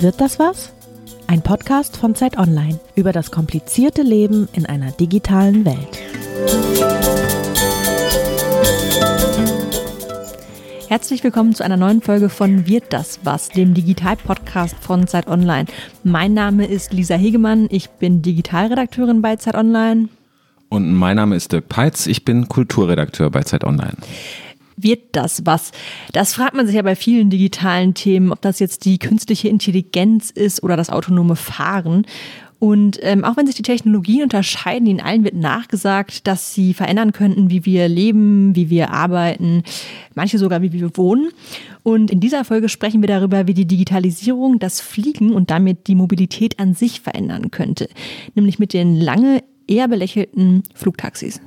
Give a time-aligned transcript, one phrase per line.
[0.00, 0.72] Wird das was?
[1.26, 5.98] Ein Podcast von Zeit Online über das komplizierte Leben in einer digitalen Welt.
[10.88, 15.66] Herzlich willkommen zu einer neuen Folge von Wird das was, dem Digital-Podcast von Zeit Online.
[16.04, 20.08] Mein Name ist Lisa Hegemann, ich bin Digitalredakteurin bei Zeit Online.
[20.68, 23.96] Und mein Name ist Dirk Peitz, ich bin Kulturredakteur bei Zeit Online
[24.82, 25.72] wird das was?
[26.12, 30.30] Das fragt man sich ja bei vielen digitalen Themen, ob das jetzt die künstliche Intelligenz
[30.30, 32.06] ist oder das autonome Fahren.
[32.60, 37.12] Und ähm, auch wenn sich die Technologien unterscheiden, ihnen allen wird nachgesagt, dass sie verändern
[37.12, 39.62] könnten, wie wir leben, wie wir arbeiten,
[40.14, 41.28] manche sogar, wie wir wohnen.
[41.84, 45.94] Und in dieser Folge sprechen wir darüber, wie die Digitalisierung das Fliegen und damit die
[45.94, 47.88] Mobilität an sich verändern könnte.
[48.34, 51.40] Nämlich mit den lange eher belächelten Flugtaxis.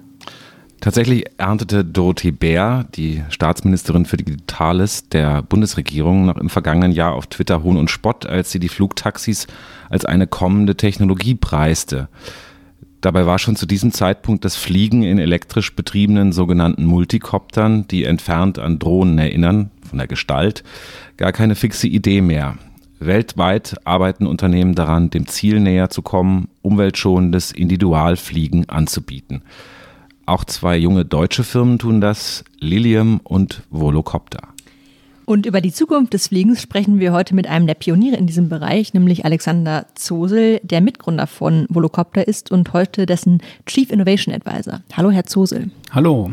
[0.82, 7.28] Tatsächlich erntete Dorothee Bär, die Staatsministerin für Digitales der Bundesregierung, noch im vergangenen Jahr auf
[7.28, 9.46] Twitter Hohn und Spott, als sie die Flugtaxis
[9.92, 12.10] als eine kommende Technologie preiste.
[13.00, 18.58] Dabei war schon zu diesem Zeitpunkt das Fliegen in elektrisch betriebenen sogenannten Multikoptern, die entfernt
[18.58, 20.64] an Drohnen erinnern, von der Gestalt,
[21.16, 22.58] gar keine fixe Idee mehr.
[23.00, 29.44] Weltweit arbeiten Unternehmen daran, dem Ziel näher zu kommen, umweltschonendes Individualfliegen anzubieten.
[30.32, 34.48] Auch zwei junge deutsche Firmen tun das, Lilium und Volocopter.
[35.26, 38.48] Und über die Zukunft des Fliegens sprechen wir heute mit einem der Pioniere in diesem
[38.48, 44.80] Bereich, nämlich Alexander Zosel, der Mitgründer von Volocopter ist und heute dessen Chief Innovation Advisor.
[44.96, 45.70] Hallo, Herr Zosel.
[45.92, 46.32] Hallo.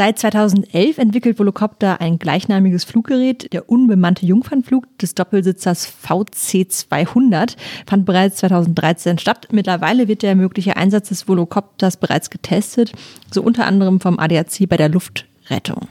[0.00, 3.52] Seit 2011 entwickelt Volocopter ein gleichnamiges Fluggerät.
[3.52, 7.56] Der unbemannte Jungfernflug des Doppelsitzers VC200
[7.86, 9.48] fand bereits 2013 statt.
[9.50, 12.92] Mittlerweile wird der mögliche Einsatz des Volocopters bereits getestet,
[13.30, 15.86] so unter anderem vom ADAC bei der Luftrettung.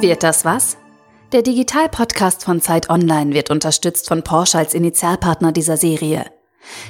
[0.00, 0.76] Wird das was?
[1.32, 6.24] Der Digital-Podcast von Zeit Online wird unterstützt von Porsche als Initialpartner dieser Serie.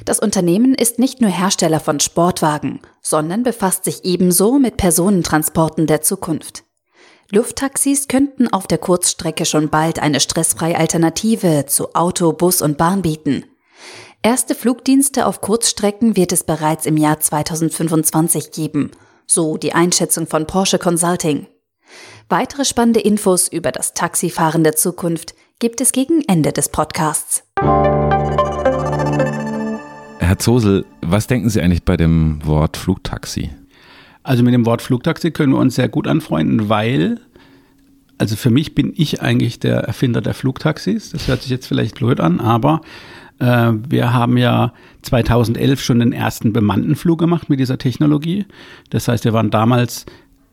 [0.05, 6.03] Das Unternehmen ist nicht nur Hersteller von Sportwagen, sondern befasst sich ebenso mit Personentransporten der
[6.03, 6.65] Zukunft.
[7.31, 13.03] Lufttaxis könnten auf der Kurzstrecke schon bald eine stressfreie Alternative zu Auto, Bus und Bahn
[13.03, 13.45] bieten.
[14.23, 18.91] Erste Flugdienste auf Kurzstrecken wird es bereits im Jahr 2025 geben,
[19.27, 21.47] so die Einschätzung von Porsche Consulting.
[22.29, 27.43] Weitere spannende Infos über das Taxifahren der Zukunft gibt es gegen Ende des Podcasts.
[30.35, 33.51] Herr Zosel, was denken Sie eigentlich bei dem Wort Flugtaxi?
[34.25, 37.21] Also mit dem Wort Flugtaxi können wir uns sehr gut anfreunden, weil,
[38.19, 41.11] also für mich bin ich eigentlich der Erfinder der Flugtaxis.
[41.11, 42.81] Das hört sich jetzt vielleicht blöd an, aber
[43.39, 44.73] äh, wir haben ja
[45.03, 48.45] 2011 schon den ersten bemannten Flug gemacht mit dieser Technologie.
[48.91, 50.05] Das heißt, wir waren damals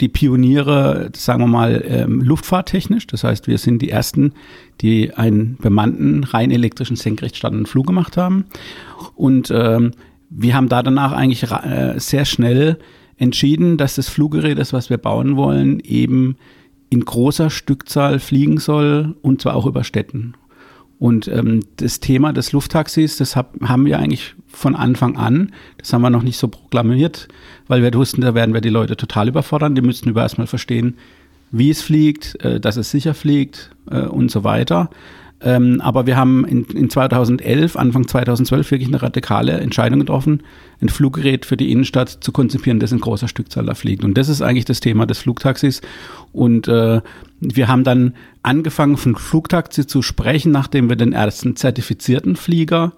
[0.01, 3.07] die Pioniere, sagen wir mal, ähm, luftfahrttechnisch.
[3.07, 4.33] Das heißt, wir sind die Ersten,
[4.81, 8.45] die einen bemannten, rein elektrischen, senkrecht startenden Flug gemacht haben.
[9.15, 9.91] Und ähm,
[10.29, 12.79] wir haben da danach eigentlich äh, sehr schnell
[13.17, 16.37] entschieden, dass das Fluggerät, das was wir bauen wollen, eben
[16.89, 20.33] in großer Stückzahl fliegen soll und zwar auch über Städten.
[21.01, 25.91] Und ähm, das Thema des Lufttaxis, das hab, haben wir eigentlich von Anfang an, das
[25.93, 27.27] haben wir noch nicht so proklamiert,
[27.67, 29.73] weil wir wussten, da werden wir die Leute total überfordern.
[29.73, 30.99] Die müssten über erstmal verstehen,
[31.49, 34.91] wie es fliegt, äh, dass es sicher fliegt äh, und so weiter.
[35.43, 40.43] Ähm, aber wir haben in, in 2011, Anfang 2012 wirklich eine radikale Entscheidung getroffen,
[40.81, 44.03] ein Fluggerät für die Innenstadt zu konzipieren, das in großer Stückzahl da fliegt.
[44.03, 45.81] Und das ist eigentlich das Thema des Flugtaxis.
[46.31, 47.01] Und äh,
[47.39, 48.13] wir haben dann
[48.43, 52.93] angefangen, von Flugtaxi zu sprechen, nachdem wir den ersten zertifizierten Flieger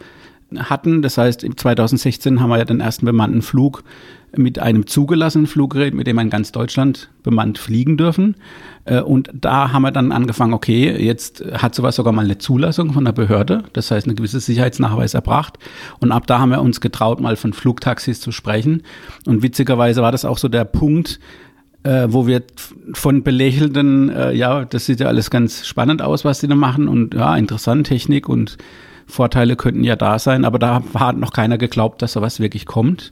[0.57, 1.01] hatten.
[1.01, 3.83] Das heißt, 2016 haben wir ja den ersten bemannten Flug
[4.35, 8.35] mit einem zugelassenen Fluggerät, mit dem in ganz Deutschland bemannt fliegen dürfen.
[8.85, 12.93] Äh, und da haben wir dann angefangen, okay, jetzt hat sowas sogar mal eine Zulassung
[12.93, 15.59] von der Behörde, das heißt eine gewisse Sicherheitsnachweis erbracht.
[15.99, 18.83] Und ab da haben wir uns getraut, mal von Flugtaxis zu sprechen.
[19.25, 21.19] Und witzigerweise war das auch so der Punkt,
[21.83, 22.43] äh, wo wir
[22.93, 26.87] von belächelnden, äh, ja, das sieht ja alles ganz spannend aus, was die da machen
[26.87, 28.57] und ja, interessant, Technik und
[29.05, 33.11] Vorteile könnten ja da sein, aber da hat noch keiner geglaubt, dass sowas wirklich kommt.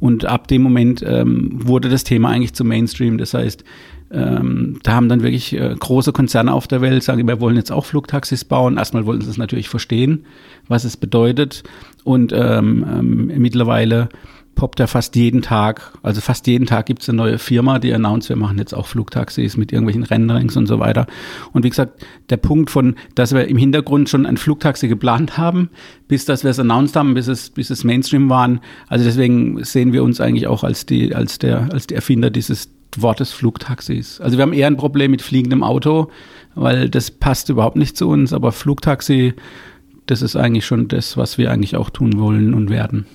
[0.00, 3.18] Und ab dem Moment ähm, wurde das Thema eigentlich zum Mainstream.
[3.18, 3.64] Das heißt,
[4.10, 7.72] ähm, da haben dann wirklich äh, große Konzerne auf der Welt sagen, wir wollen jetzt
[7.72, 8.78] auch Flugtaxis bauen.
[8.78, 10.24] Erstmal wollten sie es natürlich verstehen,
[10.66, 11.62] was es bedeutet.
[12.04, 14.08] Und ähm, ähm, mittlerweile
[14.58, 17.94] poppt er fast jeden Tag, also fast jeden Tag gibt es eine neue Firma, die
[17.94, 21.06] announced, wir machen jetzt auch Flugtaxis mit irgendwelchen Renderings und so weiter.
[21.52, 25.70] Und wie gesagt, der Punkt von, dass wir im Hintergrund schon ein Flugtaxi geplant haben,
[26.08, 28.58] bis dass wir es announced haben, bis es, bis es Mainstream waren.
[28.88, 32.68] Also deswegen sehen wir uns eigentlich auch als die, als der, als die Erfinder dieses
[32.96, 34.20] Wortes Flugtaxis.
[34.20, 36.10] Also wir haben eher ein Problem mit fliegendem Auto,
[36.56, 39.34] weil das passt überhaupt nicht zu uns, aber Flugtaxi,
[40.06, 43.06] das ist eigentlich schon das, was wir eigentlich auch tun wollen und werden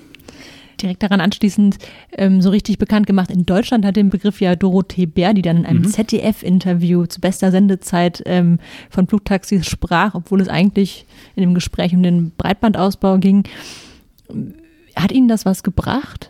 [0.83, 1.77] direkt daran anschließend
[2.11, 3.31] ähm, so richtig bekannt gemacht.
[3.31, 5.87] In Deutschland hat den Begriff ja Dorothee Bär, die dann in einem mhm.
[5.87, 8.59] ZDF-Interview zu bester Sendezeit ähm,
[8.89, 13.43] von Flugtaxis sprach, obwohl es eigentlich in dem Gespräch um den Breitbandausbau ging.
[14.95, 16.29] Hat Ihnen das was gebracht?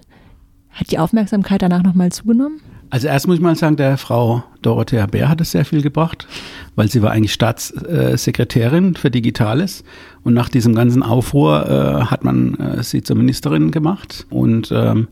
[0.69, 2.61] Hat die Aufmerksamkeit danach nochmal zugenommen?
[2.93, 6.27] Also erst muss ich mal sagen, der Frau Dorothea Bär hat es sehr viel gebracht,
[6.75, 9.83] weil sie war eigentlich Staatssekretärin für Digitales.
[10.21, 14.27] Und nach diesem ganzen Aufruhr äh, hat man äh, sie zur Ministerin gemacht.
[14.29, 15.07] Und ähm,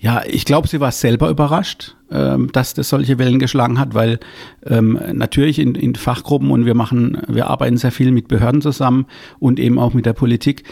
[0.00, 4.18] ja, ich glaube, sie war selber überrascht, ähm, dass das solche Wellen geschlagen hat, weil
[4.66, 9.06] ähm, natürlich in, in Fachgruppen und wir machen, wir arbeiten sehr viel mit Behörden zusammen
[9.38, 10.64] und eben auch mit der Politik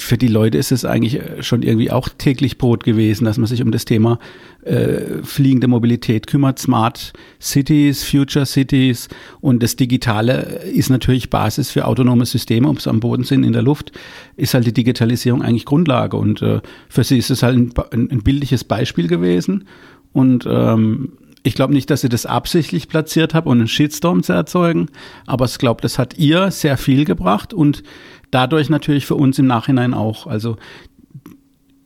[0.00, 3.46] für die Leute ist es eigentlich äh, schon irgendwie auch täglich Brot gewesen, dass man
[3.46, 4.18] sich um das Thema
[4.62, 9.08] äh, fliegende Mobilität kümmert, Smart Cities, Future Cities
[9.40, 13.52] und das Digitale ist natürlich Basis für autonome Systeme, ob sie am Boden sind, in
[13.52, 13.92] der Luft,
[14.36, 16.16] ist halt die Digitalisierung eigentlich Grundlage.
[16.16, 19.64] Und äh, für sie ist es halt ein, ein, ein bildliches Beispiel gewesen.
[20.12, 21.12] Und ähm,
[21.42, 24.88] ich glaube nicht, dass sie das absichtlich platziert habe, um einen Shitstorm zu erzeugen,
[25.26, 27.82] aber ich glaube, das hat ihr sehr viel gebracht und
[28.30, 30.26] dadurch natürlich für uns im Nachhinein auch.
[30.26, 30.56] Also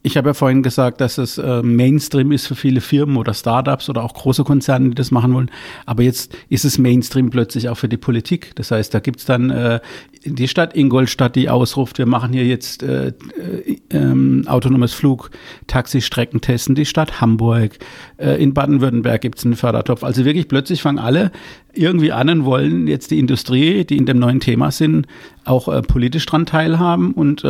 [0.06, 3.90] ich habe ja vorhin gesagt, dass es äh, Mainstream ist für viele Firmen oder Startups
[3.90, 5.50] oder auch große Konzerne, die das machen wollen.
[5.84, 8.52] Aber jetzt ist es Mainstream plötzlich auch für die Politik.
[8.54, 9.80] Das heißt, da gibt's dann äh,
[10.24, 15.32] die Stadt Ingolstadt, die ausruft, wir machen hier jetzt äh, äh, ähm, autonomes Flug,
[15.66, 17.72] Taxistrecken testen, die Stadt Hamburg.
[18.18, 20.04] In Baden-Württemberg gibt's einen Fördertopf.
[20.04, 21.32] Also wirklich plötzlich fangen alle
[21.74, 25.06] irgendwie an und wollen jetzt die Industrie, die in dem neuen Thema sind,
[25.44, 27.44] auch politisch dran teilhaben und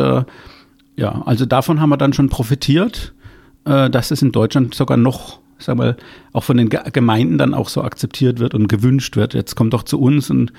[0.97, 3.13] ja, also davon haben wir dann schon profitiert,
[3.65, 5.95] äh, dass es in Deutschland sogar noch, sag mal,
[6.33, 9.33] auch von den Gemeinden dann auch so akzeptiert wird und gewünscht wird.
[9.33, 10.51] Jetzt kommt doch zu uns und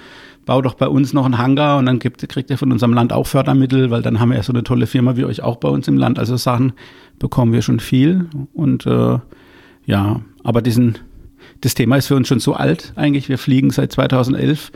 [0.47, 3.13] bau doch bei uns noch einen Hangar und dann gibt, kriegt ihr von unserem Land
[3.13, 5.69] auch Fördermittel, weil dann haben wir ja so eine tolle Firma wie euch auch bei
[5.69, 6.19] uns im Land.
[6.19, 6.73] Also Sachen
[7.19, 9.19] bekommen wir schon viel und äh,
[9.87, 10.99] ja, aber diesen,
[11.63, 13.29] das Thema ist für uns schon so alt eigentlich.
[13.29, 14.71] Wir fliegen seit 2011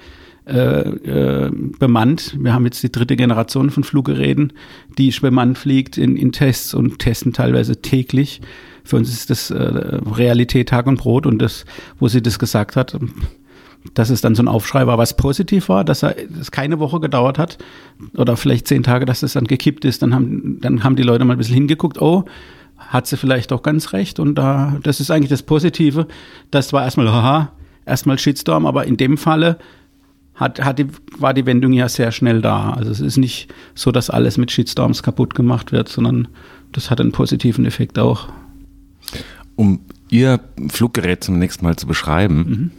[0.47, 2.37] äh, äh, bemannt.
[2.39, 4.53] Wir haben jetzt die dritte Generation von Fluggeräten,
[4.99, 8.41] die bemannt fliegt in, in Tests und testen teilweise täglich.
[8.83, 11.65] Für uns ist das äh, Realität Tag und Brot und das,
[12.01, 12.99] wo sie das gesagt hat,
[13.95, 17.39] dass es dann so ein Aufschrei war, was positiv war, dass es keine Woche gedauert
[17.39, 17.59] hat
[18.17, 20.03] oder vielleicht zehn Tage, dass es dann gekippt ist.
[20.03, 22.25] Dann haben, dann haben die Leute mal ein bisschen hingeguckt, oh,
[22.77, 24.19] hat sie vielleicht auch ganz recht.
[24.19, 26.07] Und da, das ist eigentlich das Positive.
[26.51, 27.53] Das war erstmal, haha,
[27.87, 29.59] erstmal Shitstorm, aber in dem Falle
[30.43, 32.71] hat, hat die, war die Wendung ja sehr schnell da.
[32.71, 36.29] Also es ist nicht so, dass alles mit Shitstorms kaputt gemacht wird, sondern
[36.73, 38.29] das hat einen positiven Effekt auch.
[39.57, 39.81] Um
[40.11, 42.71] Ihr Fluggerät zunächst mal zu beschreiben,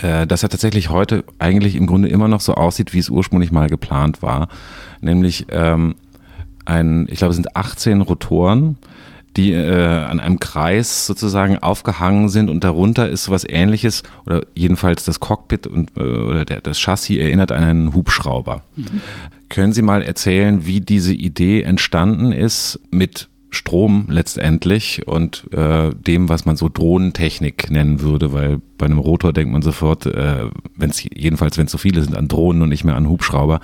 [0.00, 0.06] mhm.
[0.06, 3.52] äh, dass er tatsächlich heute eigentlich im Grunde immer noch so aussieht, wie es ursprünglich
[3.52, 4.48] mal geplant war.
[5.02, 5.96] Nämlich ähm,
[6.64, 8.78] ein, ich glaube, es sind 18 Rotoren,
[9.36, 15.04] die äh, an einem Kreis sozusagen aufgehangen sind und darunter ist sowas ähnliches oder jedenfalls
[15.04, 18.62] das Cockpit und äh, oder der, das Chassis erinnert an einen Hubschrauber.
[18.76, 19.00] Mhm.
[19.48, 26.30] Können Sie mal erzählen, wie diese Idee entstanden ist mit Strom letztendlich und äh, dem,
[26.30, 30.88] was man so Drohnentechnik nennen würde, weil bei einem Rotor denkt man sofort, äh, wenn
[30.88, 33.60] es jedenfalls, wenn es so viele sind, an Drohnen und nicht mehr an Hubschrauber,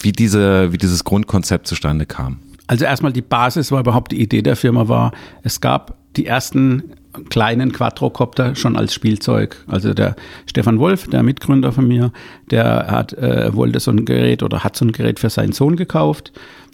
[0.00, 2.38] wie diese, wie dieses Grundkonzept zustande kam.
[2.70, 5.10] Also erstmal die Basis war überhaupt die Idee der Firma war,
[5.42, 6.92] es gab die ersten
[7.28, 9.56] kleinen Quadrocopter schon als Spielzeug.
[9.66, 10.14] Also der
[10.46, 12.12] Stefan Wolf, der Mitgründer von mir,
[12.52, 15.74] der hat äh, wollte so ein Gerät oder hat so ein Gerät für seinen Sohn
[15.74, 16.30] gekauft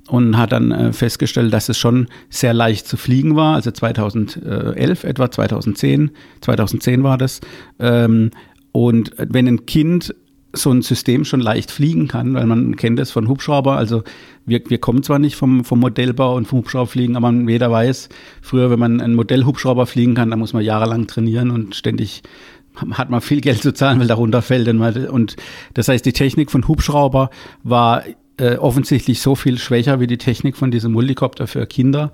[0.08, 3.54] und hat dann äh, festgestellt, dass es schon sehr leicht zu fliegen war.
[3.54, 6.10] Also 2011 etwa, 2010,
[6.42, 7.40] 2010 war das.
[7.78, 8.32] Ähm,
[8.70, 10.14] und wenn ein Kind
[10.56, 13.76] so ein System schon leicht fliegen kann, weil man kennt es von Hubschrauber.
[13.76, 14.02] Also
[14.44, 18.08] wir, wir kommen zwar nicht vom, vom Modellbau und vom Hubschrauberfliegen, aber jeder weiß,
[18.42, 22.22] früher, wenn man einen Modellhubschrauber fliegen kann, dann muss man jahrelang trainieren und ständig
[22.92, 24.68] hat man viel Geld zu zahlen, weil darunter fällt.
[24.68, 25.36] Und
[25.74, 27.30] das heißt, die Technik von Hubschrauber
[27.62, 28.02] war
[28.38, 32.12] äh, offensichtlich so viel schwächer wie die Technik von diesem Multicopter für Kinder,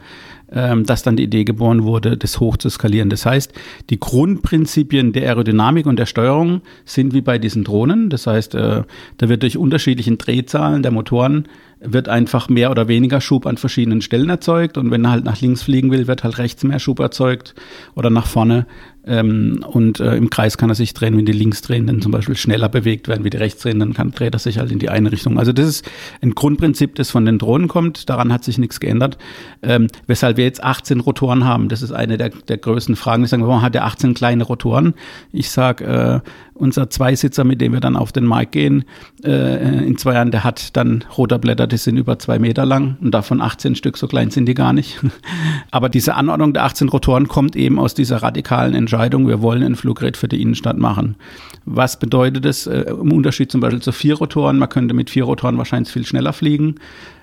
[0.54, 3.11] ähm, dass dann die Idee geboren wurde, das hoch zu skalieren.
[3.11, 3.52] Das heißt,
[3.90, 8.11] die Grundprinzipien der Aerodynamik und der Steuerung sind wie bei diesen Drohnen.
[8.11, 8.82] Das heißt, äh,
[9.18, 11.49] da wird durch unterschiedlichen Drehzahlen der Motoren
[11.85, 15.40] wird einfach mehr oder weniger Schub an verschiedenen Stellen erzeugt und wenn er halt nach
[15.40, 17.54] links fliegen will, wird halt rechts mehr Schub erzeugt
[17.94, 18.66] oder nach vorne
[19.04, 22.68] ähm, und äh, im Kreis kann er sich drehen, wenn die Linksdrehenden zum Beispiel schneller
[22.68, 25.38] bewegt werden wie die Rechtsdrehenden, kann, dreht er sich halt in die eine Richtung.
[25.38, 25.90] Also das ist
[26.21, 28.09] ein Grundprinzip, das von den Drohnen kommt.
[28.09, 29.18] Daran hat sich nichts geändert.
[29.62, 33.25] Ähm, weshalb wir jetzt 18 Rotoren haben, das ist eine der, der größten Fragen.
[33.25, 34.94] Ich sage, warum hat er 18 kleine Rotoren?
[35.32, 36.21] Ich sage, äh,
[36.62, 38.85] unser Zweisitzer, mit dem wir dann auf den Markt gehen,
[39.25, 43.11] äh, in zwei Jahren, der hat dann Rotorblätter, die sind über zwei Meter lang und
[43.11, 45.00] davon 18 Stück, so klein sind die gar nicht.
[45.73, 49.75] Aber diese Anordnung der 18 Rotoren kommt eben aus dieser radikalen Entscheidung, wir wollen ein
[49.75, 51.16] Fluggerät für die Innenstadt machen.
[51.64, 54.59] Was bedeutet das äh, im Unterschied zum Beispiel zu vier Rotoren?
[54.59, 56.76] Man könnte mit vier Rotoren wahrscheinlich viel schneller fliegen,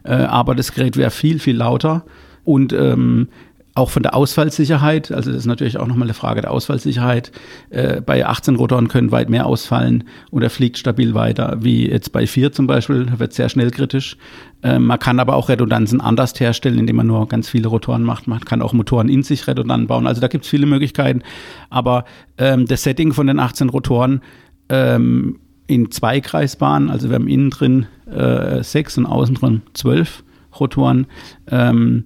[0.03, 2.03] äh, aber das Gerät wäre viel, viel lauter
[2.43, 3.29] und ähm,
[3.75, 7.31] auch von der Ausfallsicherheit, also das ist natürlich auch nochmal eine Frage der Ausfallsicherheit.
[7.69, 12.11] Äh, bei 18 Rotoren können weit mehr ausfallen und er fliegt stabil weiter, wie jetzt
[12.11, 14.17] bei 4 zum Beispiel, wird sehr schnell kritisch.
[14.63, 18.27] Äh, man kann aber auch Redundanzen anders herstellen, indem man nur ganz viele Rotoren macht.
[18.27, 20.07] Man kann auch Motoren in sich redundant bauen.
[20.07, 21.21] Also da gibt es viele Möglichkeiten.
[21.69, 22.05] Aber
[22.37, 24.21] ähm, das Setting von den 18 Rotoren
[24.69, 30.23] ähm, in zwei Kreisbahnen, also wir haben innen drin äh, sechs und außen drin zwölf
[30.59, 31.05] Rotoren,
[31.47, 32.05] ähm,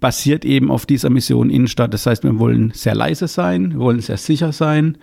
[0.00, 1.94] basiert eben auf dieser Mission Innenstadt.
[1.94, 4.98] Das heißt, wir wollen sehr leise sein, wir wollen sehr sicher sein.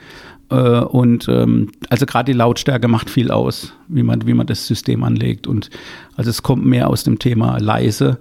[0.49, 4.67] Äh, und ähm, also gerade die Lautstärke macht viel aus, wie man, wie man das
[4.67, 5.47] System anlegt.
[5.47, 5.69] Und
[6.15, 8.19] also es kommt mehr aus dem Thema leise,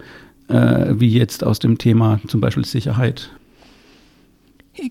[0.49, 3.31] äh, wie jetzt aus dem Thema zum Beispiel Sicherheit.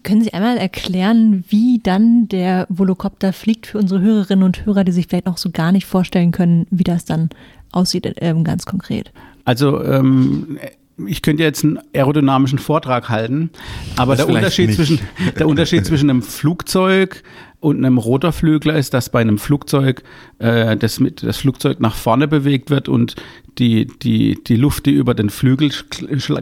[0.03, 4.91] Können Sie einmal erklären, wie dann der Volocopter fliegt für unsere Hörerinnen und Hörer, die
[4.91, 7.29] sich vielleicht noch so gar nicht vorstellen können, wie das dann
[7.71, 9.11] aussieht, ähm, ganz konkret?
[9.43, 10.59] Also ähm,
[11.07, 13.49] ich könnte jetzt einen aerodynamischen Vortrag halten,
[13.97, 14.99] aber der Unterschied, zwischen,
[15.37, 17.23] der Unterschied zwischen einem Flugzeug
[17.61, 20.03] und einem Rotorflügler ist, dass bei einem Flugzeug
[20.39, 23.15] äh, das, mit, das Flugzeug nach vorne bewegt wird und
[23.57, 25.71] die, die, die Luft, die über den Flügel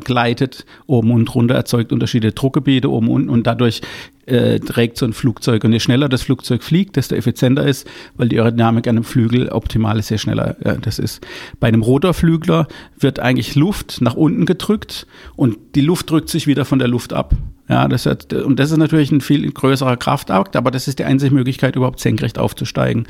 [0.04, 3.82] gleitet, oben und runter, erzeugt unterschiedliche Druckgebiete oben und unten und dadurch
[4.26, 5.64] äh, trägt so ein Flugzeug.
[5.64, 9.50] Und je schneller das Flugzeug fliegt, desto effizienter ist, weil die Aerodynamik an einem Flügel
[9.50, 11.26] optimal ist, je schneller äh, das ist.
[11.60, 16.64] Bei einem Rotorflügler wird eigentlich Luft nach unten gedrückt und die Luft drückt sich wieder
[16.64, 17.36] von der Luft ab.
[17.70, 21.04] Ja, das hat, und das ist natürlich ein viel größerer Kraftakt, aber das ist die
[21.04, 23.06] einzige Möglichkeit, überhaupt senkrecht aufzusteigen.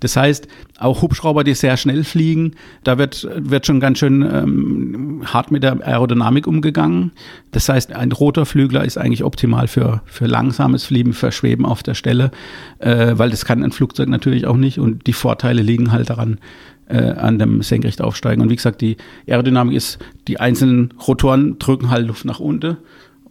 [0.00, 2.52] Das heißt, auch Hubschrauber, die sehr schnell fliegen,
[2.84, 7.12] da wird, wird schon ganz schön ähm, hart mit der Aerodynamik umgegangen.
[7.52, 11.82] Das heißt, ein roter Flügler ist eigentlich optimal für, für langsames Fliegen, für Schweben auf
[11.82, 12.32] der Stelle,
[12.80, 16.38] äh, weil das kann ein Flugzeug natürlich auch nicht und die Vorteile liegen halt daran,
[16.86, 18.42] äh, an dem senkrecht aufsteigen.
[18.42, 22.76] Und wie gesagt, die Aerodynamik ist, die einzelnen Rotoren drücken halt Luft nach unten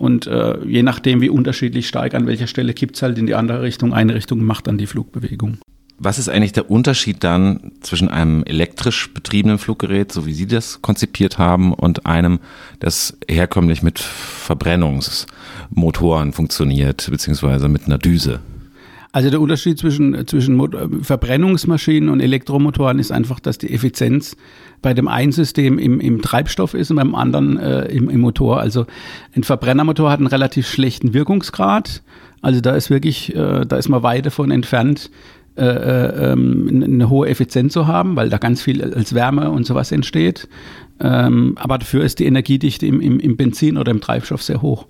[0.01, 3.35] und äh, je nachdem, wie unterschiedlich stark an welcher Stelle kippt es halt in die
[3.35, 3.93] andere Richtung.
[3.93, 5.59] Eine Richtung macht dann die Flugbewegung.
[5.99, 10.81] Was ist eigentlich der Unterschied dann zwischen einem elektrisch betriebenen Fluggerät, so wie Sie das
[10.81, 12.39] konzipiert haben, und einem,
[12.79, 18.39] das herkömmlich mit Verbrennungsmotoren funktioniert, beziehungsweise mit einer Düse?
[19.13, 24.37] Also der Unterschied zwischen, zwischen Verbrennungsmaschinen und Elektromotoren ist einfach, dass die Effizienz
[24.81, 28.61] bei dem einen System im, im Treibstoff ist und beim anderen äh, im, im Motor.
[28.61, 28.85] Also
[29.35, 32.03] ein Verbrennermotor hat einen relativ schlechten Wirkungsgrad.
[32.41, 35.11] Also da ist wirklich, äh, da ist man weit davon entfernt,
[35.57, 39.65] äh, äh, ähm, eine hohe Effizienz zu haben, weil da ganz viel als Wärme und
[39.65, 40.47] sowas entsteht.
[41.03, 44.85] Ähm, aber dafür ist die Energiedichte im, im, im, Benzin oder im Treibstoff sehr hoch.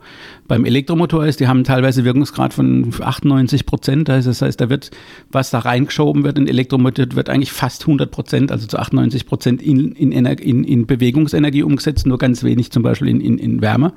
[0.47, 4.09] Beim Elektromotor ist, die haben teilweise Wirkungsgrad von 98 Prozent.
[4.09, 4.91] Das heißt, da wird,
[5.31, 9.61] was da reingeschoben wird in Elektromotor, wird eigentlich fast 100 Prozent, also zu 98 Prozent
[9.61, 13.93] in, in, in, in, Bewegungsenergie umgesetzt, nur ganz wenig zum Beispiel in, in, in Wärme.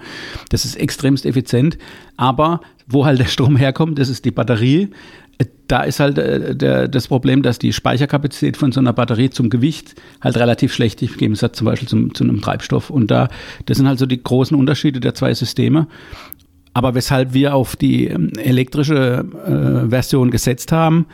[0.50, 1.78] Das ist extremst effizient.
[2.16, 4.90] Aber wo halt der Strom herkommt, das ist die Batterie
[5.68, 9.50] da ist halt äh, der, das Problem, dass die Speicherkapazität von so einer Batterie zum
[9.50, 12.90] Gewicht halt relativ schlecht ist, im Gegensatz zum Beispiel zum, zu einem Treibstoff.
[12.90, 13.28] Und da,
[13.66, 15.88] das sind halt so die großen Unterschiede der zwei Systeme.
[16.74, 21.06] Aber weshalb wir auf die ähm, elektrische äh, Version gesetzt haben,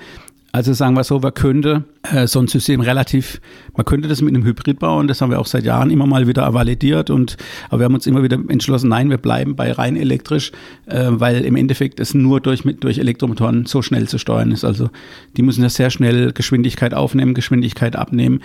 [0.53, 3.41] also sagen wir so, man könnte äh, so ein System relativ,
[3.77, 6.27] man könnte das mit einem Hybrid bauen, das haben wir auch seit Jahren immer mal
[6.27, 7.37] wieder validiert und
[7.69, 10.51] aber wir haben uns immer wieder entschlossen, nein, wir bleiben bei rein elektrisch,
[10.87, 14.65] äh, weil im Endeffekt es nur durch, mit, durch Elektromotoren so schnell zu steuern ist.
[14.65, 14.91] Also
[15.37, 18.41] die müssen ja sehr schnell Geschwindigkeit aufnehmen, Geschwindigkeit abnehmen.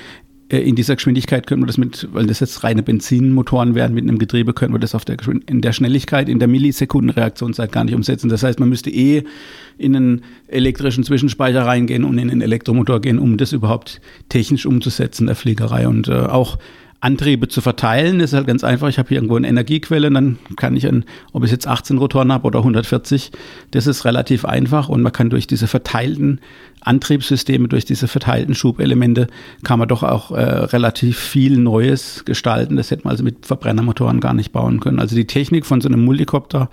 [0.50, 4.04] Äh, in dieser Geschwindigkeit können wir das mit, weil das jetzt reine Benzinmotoren wären mit
[4.04, 7.96] einem Getriebe, können wir das auf der, in der Schnelligkeit, in der Millisekundenreaktionszeit gar nicht
[7.96, 8.30] umsetzen.
[8.30, 9.24] Das heißt, man müsste eh
[9.78, 15.28] in einen elektrischen Zwischenspeicher reingehen und in einen Elektromotor gehen, um das überhaupt technisch umzusetzen,
[15.28, 15.88] der Fliegerei.
[15.88, 16.58] Und äh, auch
[17.06, 18.20] Antriebe zu verteilen.
[18.20, 18.88] Ist halt ganz einfach.
[18.88, 22.34] Ich habe hier irgendwo eine Energiequelle, dann kann ich, ein, ob ich jetzt 18 Rotoren
[22.34, 23.32] habe oder 140,
[23.72, 26.40] das ist relativ einfach und man kann durch diese verteilten
[26.86, 29.28] Antriebssysteme, durch diese verteilten Schubelemente,
[29.64, 32.76] kann man doch auch äh, relativ viel Neues gestalten.
[32.76, 35.00] Das hätte man also mit Verbrennermotoren gar nicht bauen können.
[35.00, 36.70] Also die Technik von so einem Multicopter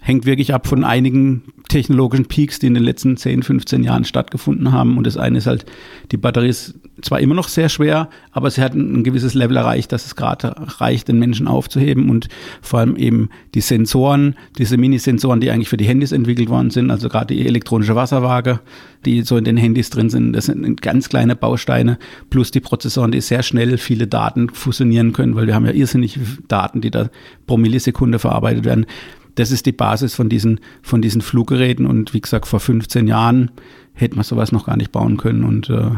[0.00, 4.72] hängt wirklich ab von einigen technologischen Peaks, die in den letzten 10, 15 Jahren stattgefunden
[4.72, 4.98] haben.
[4.98, 5.66] Und das eine ist halt,
[6.10, 9.92] die Batterie ist zwar immer noch sehr schwer, aber sie hat ein, gewisses Level erreicht,
[9.92, 12.10] dass es gerade reicht, den Menschen aufzuheben.
[12.10, 12.28] Und
[12.60, 16.90] vor allem eben die Sensoren, diese Mini-Sensoren, die eigentlich für die Handys entwickelt worden sind,
[16.90, 18.60] also gerade die elektronische Wasserwaage,
[19.04, 21.98] die so in den Handys drin sind, das sind ganz kleine Bausteine,
[22.30, 26.18] plus die Prozessoren, die sehr schnell viele Daten fusionieren können, weil wir haben ja irrsinnig
[26.48, 27.10] Daten, die da
[27.46, 28.86] pro Millisekunde verarbeitet werden
[29.34, 31.86] das ist die Basis von diesen, von diesen Fluggeräten.
[31.86, 33.50] Und wie gesagt, vor 15 Jahren
[33.94, 35.44] hätte man sowas noch gar nicht bauen können.
[35.44, 35.90] Und äh,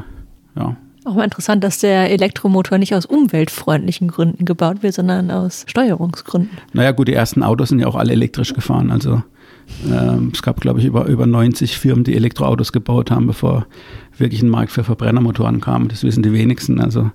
[0.56, 0.76] ja.
[1.04, 6.56] Auch mal interessant, dass der Elektromotor nicht aus umweltfreundlichen Gründen gebaut wird, sondern aus Steuerungsgründen.
[6.72, 8.90] Naja, gut, die ersten Autos sind ja auch alle elektrisch gefahren.
[8.90, 9.22] Also
[9.90, 13.66] äh, es gab, glaube ich, über, über 90 Firmen, die Elektroautos gebaut haben, bevor
[14.16, 15.88] wirklich ein Markt für Verbrennermotoren kam.
[15.88, 16.80] Das wissen die wenigsten.
[16.80, 17.10] Also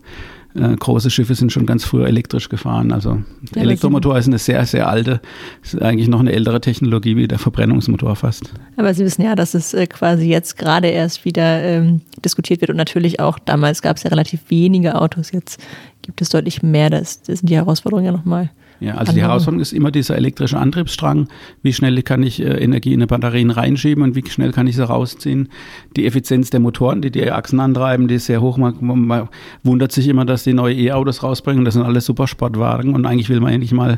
[0.57, 2.91] äh, große Schiffe sind schon ganz früh elektrisch gefahren.
[2.91, 3.21] Also
[3.53, 5.21] der Elektromotor ist eine sehr, sehr alte,
[5.63, 8.51] ist eigentlich noch eine ältere Technologie wie der Verbrennungsmotor fast.
[8.75, 12.71] Aber Sie wissen ja, dass es äh, quasi jetzt gerade erst wieder ähm, diskutiert wird
[12.71, 15.61] und natürlich auch damals gab es ja relativ wenige Autos, jetzt
[16.01, 16.89] gibt es deutlich mehr.
[16.89, 18.49] Das, das sind die Herausforderungen ja nochmal.
[18.79, 21.27] Ja, also die Herausforderung ist immer dieser elektrische Antriebsstrang.
[21.63, 24.75] Wie schnell kann ich äh, Energie in eine Batterien reinschieben und wie schnell kann ich
[24.75, 25.49] sie rausziehen?
[25.95, 28.57] Die Effizienz der Motoren, die die Achsen antreiben, die ist sehr hoch.
[28.57, 29.29] Man, man
[29.63, 31.65] wundert sich immer, dass die neue E-Autos rausbringen.
[31.65, 33.97] Das sind alles Supersportwagen und eigentlich will man endlich mal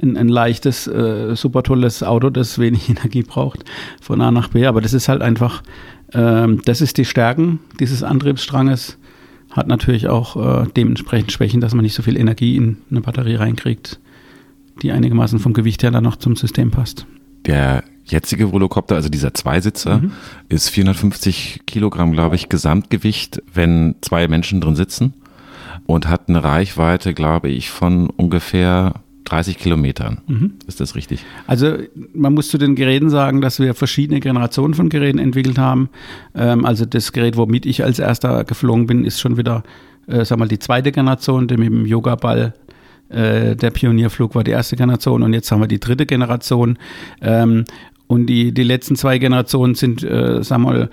[0.00, 3.64] ein, ein leichtes, äh, super tolles Auto, das wenig Energie braucht
[4.00, 4.64] von A nach B.
[4.66, 5.62] Aber das ist halt einfach,
[6.12, 8.96] ähm, das ist die Stärken dieses Antriebsstranges
[9.50, 13.34] hat natürlich auch äh, dementsprechend Schwächen, dass man nicht so viel Energie in eine Batterie
[13.34, 13.98] reinkriegt
[14.82, 17.06] die einigermaßen vom Gewicht her dann noch zum System passt.
[17.46, 20.12] Der jetzige Volocopter, also dieser Zweisitzer, mhm.
[20.48, 25.14] ist 450 Kilogramm, glaube ich, Gesamtgewicht, wenn zwei Menschen drin sitzen
[25.86, 28.94] und hat eine Reichweite, glaube ich, von ungefähr
[29.24, 30.18] 30 Kilometern.
[30.26, 30.54] Mhm.
[30.66, 31.24] Ist das richtig?
[31.46, 31.76] Also
[32.12, 35.88] man muss zu den Geräten sagen, dass wir verschiedene Generationen von Geräten entwickelt haben.
[36.34, 39.62] Ähm, also das Gerät, womit ich als erster geflogen bin, ist schon wieder,
[40.08, 42.54] äh, sag mal, die zweite Generation, der mit dem Yoga-Ball
[43.10, 46.78] äh, der Pionierflug war die erste Generation und jetzt haben wir die dritte Generation.
[47.20, 47.64] Ähm,
[48.06, 50.90] und die, die letzten zwei Generationen sind, äh, sagen wir mal,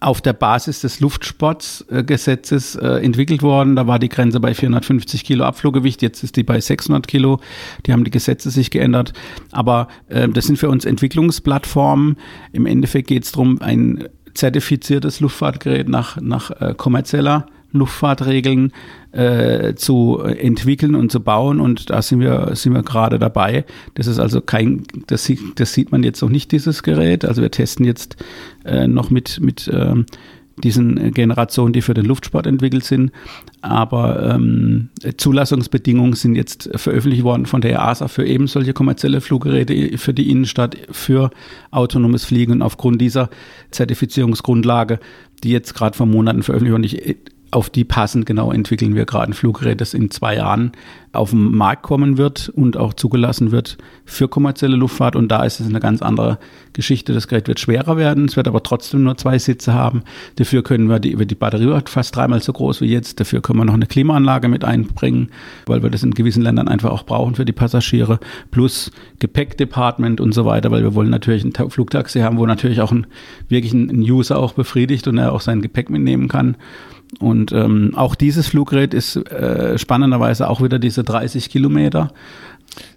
[0.00, 3.74] auf der Basis des Luftsportgesetzes äh, entwickelt worden.
[3.74, 7.40] Da war die Grenze bei 450 Kilo Abfluggewicht, jetzt ist die bei 600 Kilo.
[7.86, 9.12] Die haben die Gesetze sich geändert.
[9.50, 12.16] Aber äh, das sind für uns Entwicklungsplattformen.
[12.52, 18.72] Im Endeffekt geht es darum, ein zertifiziertes Luftfahrtgerät nach, nach äh, kommerzieller Luftfahrtregeln
[19.12, 21.60] äh, zu entwickeln und zu bauen.
[21.60, 23.64] Und da sind wir, sind wir gerade dabei.
[23.94, 27.24] Das ist also kein, das, das sieht man jetzt noch nicht, dieses Gerät.
[27.24, 28.16] Also wir testen jetzt
[28.64, 30.06] äh, noch mit, mit ähm,
[30.62, 33.12] diesen Generationen, die für den Luftsport entwickelt sind.
[33.60, 39.96] Aber ähm, Zulassungsbedingungen sind jetzt veröffentlicht worden von der EASA für eben solche kommerzielle Fluggeräte
[39.98, 41.30] für die Innenstadt, für
[41.70, 42.52] autonomes Fliegen.
[42.52, 43.30] Und aufgrund dieser
[43.70, 45.00] Zertifizierungsgrundlage,
[45.44, 47.16] die jetzt gerade vor Monaten veröffentlicht wurde, ich
[47.50, 50.72] auf die passend genau entwickeln wir gerade ein Fluggerät, das in zwei Jahren
[51.12, 55.16] auf den Markt kommen wird und auch zugelassen wird für kommerzielle Luftfahrt.
[55.16, 56.38] Und da ist es eine ganz andere
[56.74, 57.14] Geschichte.
[57.14, 60.02] Das Gerät wird schwerer werden, es wird aber trotzdem nur zwei Sitze haben.
[60.36, 63.20] Dafür können wir die, die Batterie wird fast dreimal so groß wie jetzt.
[63.20, 65.30] Dafür können wir noch eine Klimaanlage mit einbringen,
[65.66, 68.20] weil wir das in gewissen Ländern einfach auch brauchen für die Passagiere.
[68.50, 72.92] Plus Gepäckdepartment und so weiter, weil wir wollen natürlich ein Flugtaxi haben, wo natürlich auch
[72.92, 73.06] ein,
[73.48, 76.56] wirklich ein User auch befriedigt und er auch sein Gepäck mitnehmen kann.
[77.20, 82.12] Und ähm, auch dieses Fluggerät ist äh, spannenderweise auch wieder diese 30 Kilometer.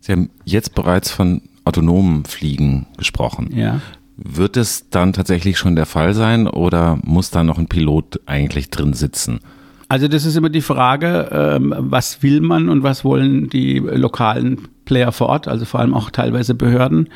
[0.02, 3.50] Sie haben jetzt bereits von autonomen Fliegen gesprochen.
[3.56, 3.80] Ja.
[4.17, 8.69] Wird es dann tatsächlich schon der Fall sein oder muss da noch ein Pilot eigentlich
[8.69, 9.39] drin sitzen?
[9.88, 14.67] Also das ist immer die Frage, ähm, was will man und was wollen die lokalen
[14.86, 17.10] Player vor Ort, also vor allem auch teilweise Behörden.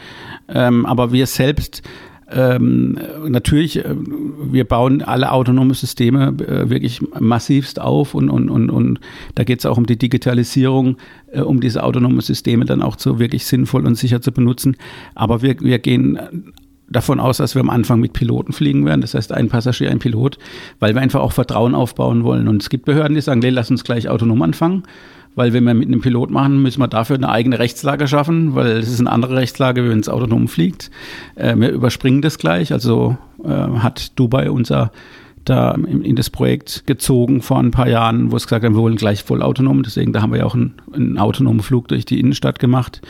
[0.50, 1.84] Ähm, aber wir selbst
[2.36, 3.96] ähm, natürlich, äh,
[4.52, 9.00] wir bauen alle autonome Systeme äh, wirklich massivst auf und, und, und, und
[9.36, 10.98] da geht es auch um die Digitalisierung,
[11.32, 14.76] äh, um diese autonomen Systeme dann auch so wirklich sinnvoll und sicher zu benutzen.
[15.16, 16.20] Aber wir, wir gehen
[16.90, 19.02] davon aus, dass wir am Anfang mit Piloten fliegen werden.
[19.02, 20.38] Das heißt, ein Passagier, ein Pilot,
[20.80, 22.50] weil wir einfach auch Vertrauen aufbauen wollen.
[22.50, 24.84] Und es gibt Behörden, die sagen, nee, lass uns gleich autonom anfangen
[25.36, 28.78] weil wenn wir mit einem Pilot machen, müssen wir dafür eine eigene Rechtslage schaffen, weil
[28.78, 30.92] es ist eine andere Rechtslage, wenn es autonom fliegt.
[31.36, 32.72] Äh, wir überspringen das gleich.
[32.72, 34.92] Also äh, hat Dubai unser
[35.44, 38.82] da in, in, das Projekt gezogen vor ein paar Jahren, wo es gesagt haben, wir
[38.82, 39.84] wollen gleich vollautonom.
[39.84, 43.02] Deswegen, da haben wir ja auch einen, einen autonomen Flug durch die Innenstadt gemacht.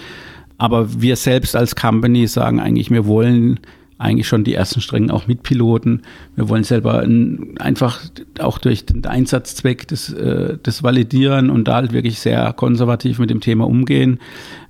[0.58, 3.60] Aber wir selbst als Company sagen eigentlich, wir wollen
[3.98, 6.02] eigentlich schon die ersten Strecken auch mit Piloten.
[6.36, 8.02] Wir wollen selber ein, einfach
[8.40, 13.30] auch durch den Einsatzzweck das, äh, das validieren und da halt wirklich sehr konservativ mit
[13.30, 14.20] dem Thema umgehen.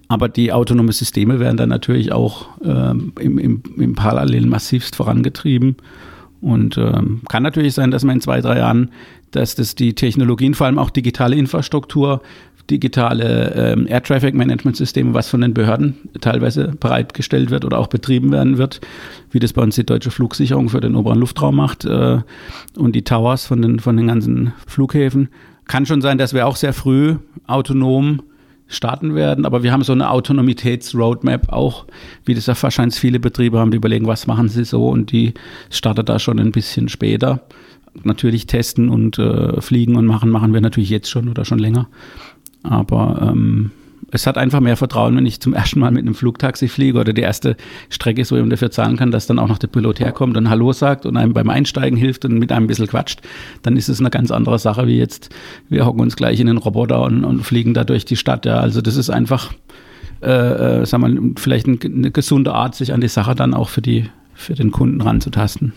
[0.07, 5.77] Aber die autonomen Systeme werden dann natürlich auch ähm, im, im, im Parallel massivst vorangetrieben.
[6.41, 8.91] Und ähm, kann natürlich sein, dass man in zwei, drei Jahren,
[9.31, 12.21] dass das die Technologien, vor allem auch digitale Infrastruktur,
[12.69, 17.87] digitale ähm, Air Traffic Management Systeme, was von den Behörden teilweise bereitgestellt wird oder auch
[17.87, 18.81] betrieben werden wird,
[19.31, 22.19] wie das bei uns die deutsche Flugsicherung für den oberen Luftraum macht äh,
[22.75, 25.29] und die Towers von den, von den ganzen Flughäfen.
[25.67, 27.15] Kann schon sein, dass wir auch sehr früh
[27.47, 28.21] autonom
[28.67, 31.85] starten werden, aber wir haben so eine Autonomitätsroadmap auch,
[32.25, 35.35] wie das ja wahrscheinlich viele Betriebe haben, die überlegen, was machen sie so und die
[35.69, 37.43] startet da schon ein bisschen später.
[38.03, 41.87] Natürlich testen und äh, fliegen und machen, machen wir natürlich jetzt schon oder schon länger.
[42.69, 43.71] Aber ähm,
[44.11, 47.13] es hat einfach mehr Vertrauen, wenn ich zum ersten Mal mit einem Flugtaxi fliege oder
[47.13, 47.57] die erste
[47.89, 50.73] Strecke wo ich dafür zahlen kann, dass dann auch noch der Pilot herkommt und Hallo
[50.73, 53.21] sagt und einem beim Einsteigen hilft und mit einem ein bisschen quatscht,
[53.61, 55.29] dann ist es eine ganz andere Sache, wie jetzt,
[55.69, 58.45] wir hocken uns gleich in den Roboter und, und fliegen da durch die Stadt.
[58.45, 58.57] Ja.
[58.57, 59.51] Also das ist einfach,
[60.21, 63.81] äh, äh, sagen wir, vielleicht eine gesunde Art, sich an die Sache dann auch für,
[63.81, 65.73] die, für den Kunden ranzutasten.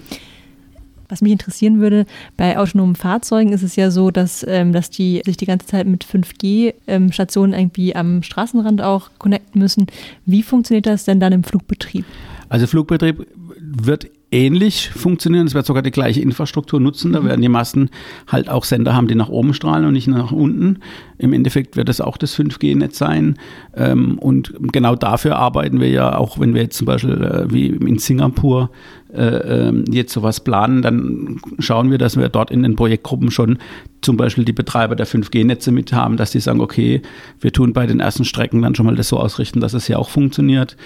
[1.09, 5.23] Was mich interessieren würde, bei autonomen Fahrzeugen ist es ja so, dass, ähm, dass die
[5.25, 9.87] sich die ganze Zeit mit 5G-Stationen ähm, irgendwie am Straßenrand auch connecten müssen.
[10.27, 12.05] Wie funktioniert das denn dann im Flugbetrieb?
[12.49, 13.27] Also Flugbetrieb
[13.61, 15.47] wird ähnlich funktionieren.
[15.47, 17.13] Es wird sogar die gleiche Infrastruktur nutzen.
[17.13, 17.27] Da mhm.
[17.27, 17.91] werden die Masten
[18.27, 20.81] halt auch Sender haben, die nach oben strahlen und nicht nach unten.
[21.19, 23.39] Im Endeffekt wird das auch das 5G-Netz sein.
[23.75, 27.69] Ähm, und genau dafür arbeiten wir ja auch, wenn wir jetzt zum Beispiel äh, wie
[27.69, 28.71] in Singapur
[29.13, 33.59] äh, ähm, jetzt sowas planen, dann schauen wir, dass wir dort in den Projektgruppen schon
[34.03, 37.01] zum Beispiel die Betreiber der 5G-Netze mit haben, dass die sagen, okay,
[37.41, 39.99] wir tun bei den ersten Strecken dann schon mal das so ausrichten, dass es hier
[39.99, 40.77] auch funktioniert.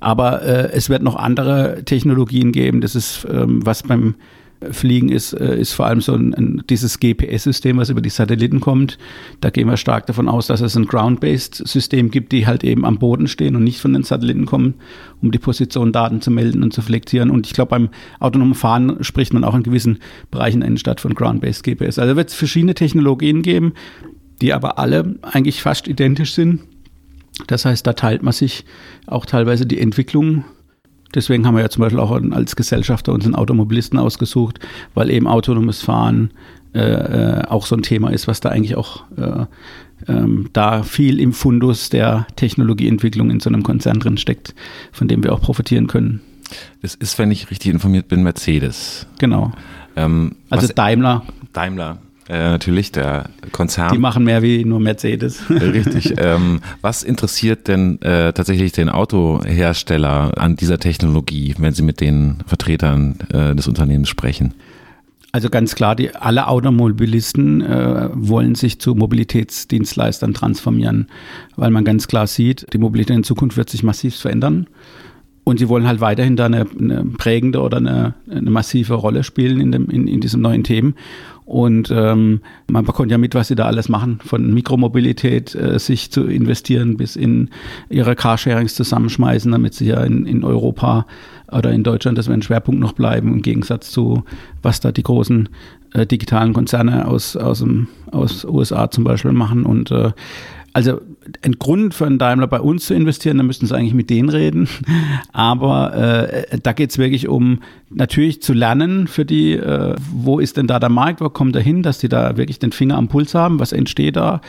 [0.00, 2.80] Aber äh, es wird noch andere Technologien geben.
[2.80, 4.14] Das ist, ähm, was beim
[4.70, 8.60] Fliegen ist, äh, ist vor allem so ein, ein dieses GPS-System, was über die Satelliten
[8.60, 8.98] kommt.
[9.40, 12.84] Da gehen wir stark davon aus, dass es ein Ground-Based System gibt, die halt eben
[12.84, 14.74] am Boden stehen und nicht von den Satelliten kommen,
[15.22, 17.30] um die Position Daten zu melden und zu flektieren.
[17.30, 19.98] Und ich glaube, beim autonomen Fahren spricht man auch in gewissen
[20.30, 21.98] Bereichen in Stadt von Ground-Based GPS.
[21.98, 23.72] Also wird es verschiedene Technologien geben,
[24.42, 26.60] die aber alle eigentlich fast identisch sind
[27.46, 28.64] das heißt, da teilt man sich
[29.06, 30.44] auch teilweise die Entwicklung.
[31.14, 34.60] Deswegen haben wir ja zum Beispiel auch als Gesellschafter uns einen Automobilisten ausgesucht,
[34.94, 36.30] weil eben autonomes Fahren
[36.72, 39.46] äh, äh, auch so ein Thema ist, was da eigentlich auch äh,
[40.06, 44.54] ähm, da viel im Fundus der Technologieentwicklung in so einem Konzern drin steckt,
[44.92, 46.20] von dem wir auch profitieren können.
[46.82, 49.06] Das ist, wenn ich richtig informiert bin, Mercedes.
[49.18, 49.52] Genau.
[49.96, 51.24] Ähm, also Daimler.
[51.52, 51.98] Daimler.
[52.30, 53.92] Äh, natürlich, der Konzern.
[53.92, 55.50] Die machen mehr wie nur Mercedes.
[55.50, 56.14] Richtig.
[56.20, 62.38] Ähm, was interessiert denn äh, tatsächlich den Autohersteller an dieser Technologie, wenn Sie mit den
[62.46, 64.54] Vertretern äh, des Unternehmens sprechen?
[65.32, 71.06] Also ganz klar, die, alle Automobilisten äh, wollen sich zu Mobilitätsdienstleistern transformieren,
[71.56, 74.66] weil man ganz klar sieht, die Mobilität in Zukunft wird sich massiv verändern.
[75.44, 79.60] Und sie wollen halt weiterhin da eine, eine prägende oder eine, eine, massive Rolle spielen
[79.60, 80.94] in, dem, in, in diesen neuen Themen.
[81.50, 86.12] Und ähm, man bekommt ja mit, was sie da alles machen, von Mikromobilität äh, sich
[86.12, 87.50] zu investieren bis in
[87.88, 91.06] ihre Carsharings zusammenschmeißen, damit sie ja in, in Europa
[91.50, 94.22] oder in Deutschland, das wäre ein Schwerpunkt noch bleiben, im Gegensatz zu,
[94.62, 95.48] was da die großen
[95.92, 99.66] äh, digitalen Konzerne aus, aus, dem, aus USA zum Beispiel machen.
[99.66, 100.12] Und äh,
[100.72, 101.00] also
[101.42, 104.28] ein Grund für einen Daimler bei uns zu investieren, da müssten sie eigentlich mit denen
[104.28, 104.68] reden.
[105.32, 110.56] Aber äh, da geht es wirklich um natürlich zu lernen für die, äh, wo ist
[110.56, 113.08] denn da der Markt, wo kommt er hin, dass die da wirklich den Finger am
[113.08, 114.40] Puls haben, was entsteht da.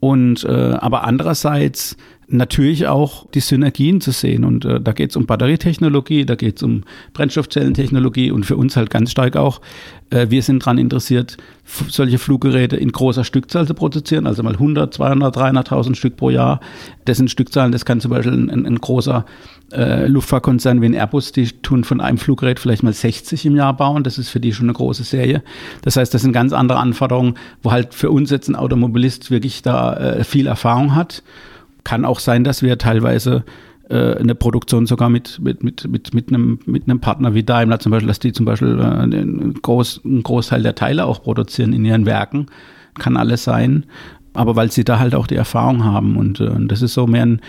[0.00, 1.96] Und äh, aber andererseits
[2.32, 4.44] natürlich auch die Synergien zu sehen.
[4.44, 8.76] Und äh, da geht es um Batterietechnologie, da geht es um Brennstoffzellentechnologie und für uns
[8.76, 9.60] halt ganz stark auch,
[10.10, 14.94] äh, wir sind daran interessiert, solche Fluggeräte in großer Stückzahl zu produzieren, also mal 100,
[14.94, 16.60] 200, 300.000 Stück pro Jahr.
[17.04, 19.26] Das sind Stückzahlen, das kann zum Beispiel ein, ein, großer
[19.72, 23.76] äh, Luftfahrtkonzern wie ein Airbus, die tun von einem Fluggerät vielleicht mal 60 im Jahr
[23.76, 24.04] bauen.
[24.04, 25.42] Das ist für die schon eine große Serie.
[25.82, 29.62] Das heißt, das sind ganz andere Anforderungen, wo halt für uns jetzt ein Automobilist wirklich
[29.62, 31.24] da äh, viel Erfahrung hat
[31.84, 33.44] kann auch sein, dass wir teilweise
[33.88, 37.80] äh, eine Produktion sogar mit, mit, mit, mit, mit, einem, mit einem Partner wie Daimler
[37.80, 41.72] zum Beispiel, dass die zum Beispiel äh, einen, Groß, einen Großteil der Teile auch produzieren
[41.72, 42.46] in ihren Werken.
[42.94, 43.86] Kann alles sein.
[44.32, 46.16] Aber weil sie da halt auch die Erfahrung haben.
[46.16, 47.40] Und äh, das ist so mehr ein,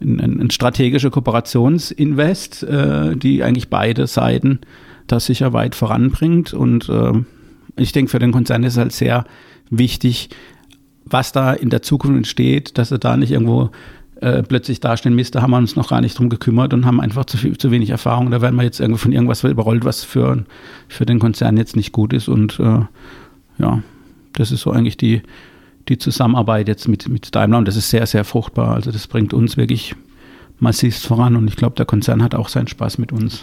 [0.00, 4.60] ein, ein strategischer Kooperationsinvest, äh, die eigentlich beide Seiten
[5.06, 6.52] da sicher weit voranbringt.
[6.52, 7.12] Und äh,
[7.76, 9.24] Ich denke, für den Konzern ist es halt sehr
[9.70, 10.30] wichtig,
[11.04, 13.70] was da in der Zukunft entsteht, dass er da nicht irgendwo
[14.20, 17.00] äh, plötzlich dastehen, Mist, da haben wir uns noch gar nicht drum gekümmert und haben
[17.00, 18.30] einfach zu, viel, zu wenig Erfahrung.
[18.30, 20.44] Da werden wir jetzt irgendwo von irgendwas überrollt, was für,
[20.88, 22.28] für den Konzern jetzt nicht gut ist.
[22.28, 22.80] Und äh,
[23.58, 23.82] ja,
[24.32, 25.22] das ist so eigentlich die,
[25.88, 28.74] die Zusammenarbeit jetzt mit, mit Daimler und das ist sehr, sehr fruchtbar.
[28.74, 29.94] Also das bringt uns wirklich
[30.58, 33.42] massivst voran und ich glaube, der Konzern hat auch seinen Spaß mit uns.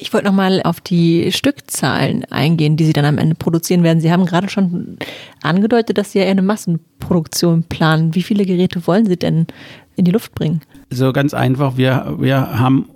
[0.00, 4.00] Ich wollte nochmal auf die Stückzahlen eingehen, die Sie dann am Ende produzieren werden.
[4.00, 4.96] Sie haben gerade schon
[5.42, 8.14] angedeutet, dass Sie ja eher eine Massenproduktion planen.
[8.14, 9.46] Wie viele Geräte wollen Sie denn
[9.94, 10.62] in die Luft bringen?
[10.90, 11.76] So ganz einfach.
[11.76, 12.88] Wir, wir haben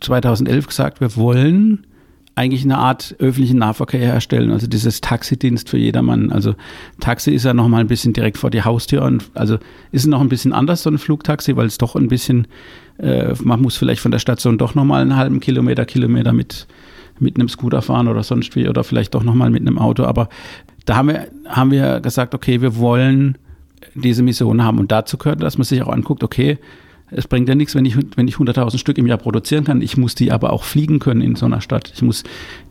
[0.00, 1.86] 2011 gesagt, wir wollen
[2.34, 6.32] eigentlich eine Art öffentlichen Nahverkehr herstellen, also dieses Taxidienst für jedermann.
[6.32, 6.54] Also
[7.00, 9.58] Taxi ist ja noch mal ein bisschen direkt vor die Haustür und also
[9.90, 12.46] ist noch ein bisschen anders so ein Flugtaxi, weil es doch ein bisschen
[12.98, 16.66] äh, man muss vielleicht von der Station doch noch mal einen halben Kilometer Kilometer mit
[17.18, 20.04] mit einem Scooter fahren oder sonst wie oder vielleicht doch noch mal mit einem Auto,
[20.04, 20.28] aber
[20.86, 23.36] da haben wir haben wir gesagt, okay, wir wollen
[23.94, 26.58] diese Mission haben und dazu gehört, dass man sich auch anguckt, okay,
[27.14, 29.82] es bringt ja nichts, wenn ich, wenn ich 100.000 Stück im Jahr produzieren kann.
[29.82, 31.92] Ich muss die aber auch fliegen können in so einer Stadt.
[31.94, 32.24] Ich muss,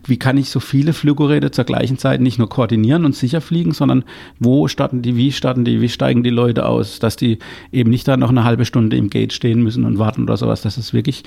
[0.05, 3.71] wie kann ich so viele Fluggeräte zur gleichen Zeit nicht nur koordinieren und sicher fliegen,
[3.71, 4.03] sondern
[4.39, 7.37] wo starten die, wie starten die, wie steigen die Leute aus, dass die
[7.71, 10.61] eben nicht da noch eine halbe Stunde im Gate stehen müssen und warten oder sowas,
[10.61, 11.23] dass es wirklich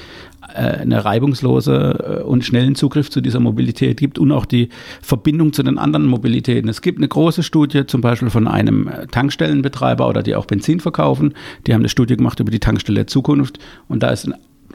[0.55, 4.69] äh, eine reibungslose äh, und schnellen Zugriff zu dieser Mobilität gibt und auch die
[5.03, 6.69] Verbindung zu den anderen Mobilitäten.
[6.69, 10.81] Es gibt eine große Studie zum Beispiel von einem äh, Tankstellenbetreiber oder die auch Benzin
[10.81, 11.35] verkaufen.
[11.67, 13.59] Die haben eine Studie gemacht über die Tankstelle der Zukunft.
[13.89, 14.29] Und da ist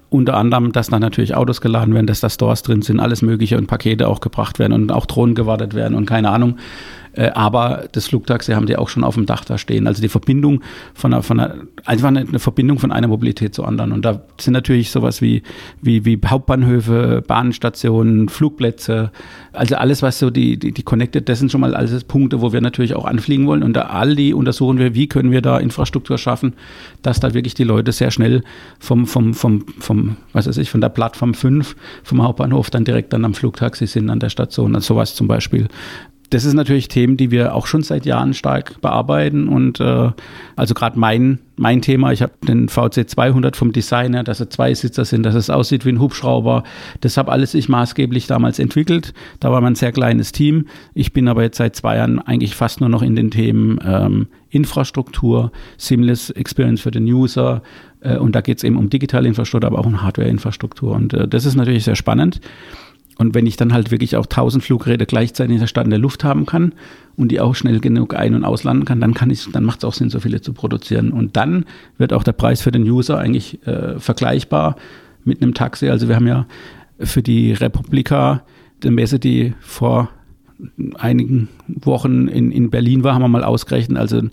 [0.10, 3.58] unter anderem, dass dann natürlich Autos geladen werden, dass da Stores drin sind, alles Mögliche
[3.58, 6.58] und Pakete auch gebracht werden und auch Drohnen gewartet werden und keine Ahnung.
[7.20, 9.88] Äh, aber das Flugtaxi haben die auch schon auf dem Dach da stehen.
[9.88, 10.62] Also die Verbindung
[10.94, 11.56] von einer, von einer
[11.86, 13.92] einfach eine, Verbindung von einer Mobilität zur anderen.
[13.92, 15.44] Und da sind natürlich sowas wie,
[15.82, 19.12] wie, wie Hauptbahnhöfe, Bahnstationen, Flugplätze,
[19.52, 22.54] also alles, was so die, die, die Connected, das sind schon mal alles Punkte, wo
[22.54, 23.64] wir natürlich auch anfliegen wollen.
[23.64, 26.54] Und da all die untersuchen wir, wie können wir da Infrastruktur schaffen,
[27.02, 28.44] dass da wirklich die Leute sehr schnell
[28.80, 33.12] vom, vom, vom, vom was weiß ich, von der Plattform 5, vom Hauptbahnhof dann direkt
[33.12, 35.68] dann am Flugtaxi sind, an der Station, also sowas zum Beispiel
[36.30, 39.48] das ist natürlich Themen, die wir auch schon seit Jahren stark bearbeiten.
[39.48, 40.12] Und äh,
[40.56, 44.74] also gerade mein, mein Thema, ich habe den VC 200 vom Designer, dass er zwei
[44.74, 46.64] Sitzer sind, dass es aussieht wie ein Hubschrauber.
[47.02, 49.14] Das habe alles ich maßgeblich damals entwickelt.
[49.40, 50.68] Da war man ein sehr kleines Team.
[50.94, 54.28] Ich bin aber jetzt seit zwei Jahren eigentlich fast nur noch in den Themen ähm,
[54.52, 57.64] Infrastruktur, Seamless Experience für den User.
[58.02, 60.96] Äh, und da geht es eben um digitale Infrastruktur, aber auch um Hardware-Infrastruktur.
[60.96, 62.40] Und äh, das ist natürlich sehr spannend.
[63.20, 66.00] Und wenn ich dann halt wirklich auch 1000 Fluggeräte gleichzeitig in der Stadt in der
[66.00, 66.74] Luft haben kann
[67.18, 69.84] und die auch schnell genug ein- und auslanden kann, dann kann ich, dann macht es
[69.84, 71.12] auch Sinn, so viele zu produzieren.
[71.12, 71.66] Und dann
[71.98, 74.78] wird auch der Preis für den User eigentlich äh, vergleichbar
[75.26, 75.90] mit einem Taxi.
[75.90, 76.46] Also wir haben ja
[76.98, 78.44] für die Republika,
[78.84, 80.10] die Messe, die vor
[80.96, 84.32] einigen Wochen in, in Berlin war, haben wir mal ausgerechnet, also ein,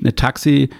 [0.00, 0.70] eine Taxi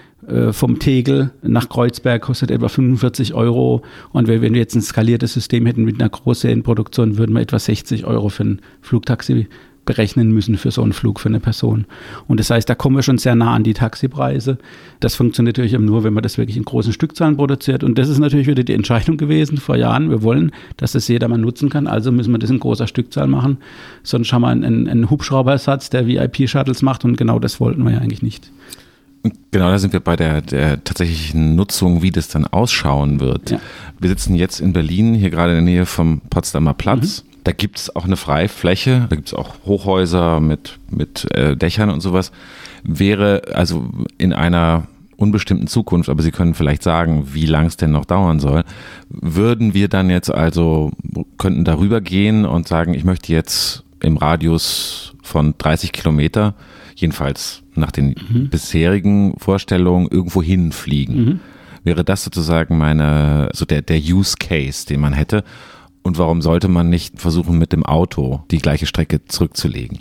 [0.51, 3.83] vom Tegel nach Kreuzberg kostet etwa 45 Euro.
[4.11, 8.05] Und wenn wir jetzt ein skaliertes System hätten mit einer Großserienproduktion, würden wir etwa 60
[8.05, 9.47] Euro für ein Flugtaxi
[9.85, 11.85] berechnen müssen für so einen Flug für eine Person.
[12.27, 14.57] Und das heißt, da kommen wir schon sehr nah an die Taxipreise.
[14.99, 17.83] Das funktioniert natürlich nur, wenn man das wirklich in großen Stückzahlen produziert.
[17.83, 20.09] Und das ist natürlich wieder die Entscheidung gewesen vor Jahren.
[20.09, 21.87] Wir wollen, dass das jeder mal nutzen kann.
[21.87, 23.57] Also müssen wir das in großer Stückzahl machen.
[24.03, 27.05] Sonst haben wir einen, einen Hubschrauberersatz, der VIP-Shuttles macht.
[27.05, 28.51] Und genau das wollten wir ja eigentlich nicht.
[29.51, 33.51] Genau, da sind wir bei der, der tatsächlichen Nutzung, wie das dann ausschauen wird.
[33.51, 33.59] Ja.
[33.99, 37.23] Wir sitzen jetzt in Berlin, hier gerade in der Nähe vom Potsdamer Platz.
[37.23, 37.29] Mhm.
[37.45, 41.91] Da gibt es auch eine Freifläche, da gibt es auch Hochhäuser mit, mit äh, Dächern
[41.91, 42.31] und sowas.
[42.83, 47.91] Wäre also in einer unbestimmten Zukunft, aber Sie können vielleicht sagen, wie lang es denn
[47.91, 48.63] noch dauern soll,
[49.09, 50.91] würden wir dann jetzt also,
[51.37, 56.55] könnten darüber gehen und sagen, ich möchte jetzt im Radius von 30 Kilometer
[56.95, 58.49] jedenfalls nach den mhm.
[58.49, 61.25] bisherigen Vorstellungen irgendwo hinfliegen.
[61.25, 61.39] Mhm.
[61.83, 65.43] Wäre das sozusagen meine, so der, der Use Case, den man hätte?
[66.01, 69.99] Und warum sollte man nicht versuchen, mit dem Auto die gleiche Strecke zurückzulegen?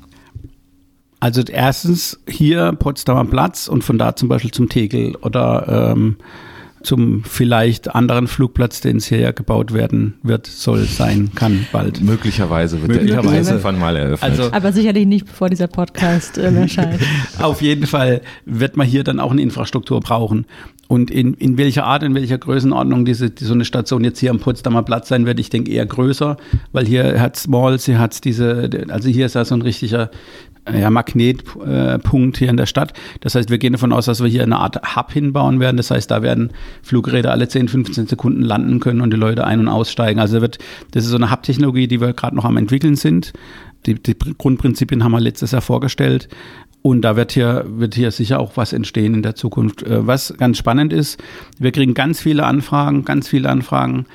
[1.20, 6.16] Also erstens hier Potsdamer Platz und von da zum Beispiel zum Tegel oder ähm,
[6.84, 12.00] zum vielleicht anderen Flugplatz, den es hier ja gebaut werden wird, soll, sein, kann bald.
[12.00, 13.42] Möglicherweise wird Möglicherweise.
[13.42, 14.30] der irgendwann mal eröffnet.
[14.30, 17.00] Also, Aber sicherlich nicht, bevor dieser Podcast äh, erscheint.
[17.40, 20.46] Auf jeden Fall wird man hier dann auch eine Infrastruktur brauchen.
[20.86, 24.30] Und in, in welcher Art, in welcher Größenordnung diese, die, so eine Station jetzt hier
[24.30, 26.36] am Potsdamer Platz sein wird, ich denke eher größer,
[26.72, 29.62] weil hier hat es Malls, hier hat es diese, also hier ist ja so ein
[29.62, 30.10] richtiger
[30.72, 32.92] ja, Magnetpunkt hier in der Stadt.
[33.20, 35.76] Das heißt, wir gehen davon aus, dass wir hier eine Art Hub hinbauen werden.
[35.76, 39.60] Das heißt, da werden Fluggeräte alle 10, 15 Sekunden landen können und die Leute ein-
[39.60, 40.20] und aussteigen.
[40.20, 40.58] Also wird,
[40.92, 43.32] das ist so eine Hub-Technologie, die wir gerade noch am entwickeln sind.
[43.86, 46.28] die, die Grundprinzipien haben wir letztes Jahr vorgestellt.
[46.86, 49.82] Und da wird hier, wird hier sicher auch was entstehen in der Zukunft.
[49.82, 51.22] Äh, was ganz spannend ist,
[51.58, 54.06] wir kriegen ganz viele Anfragen, ganz viele Anfragen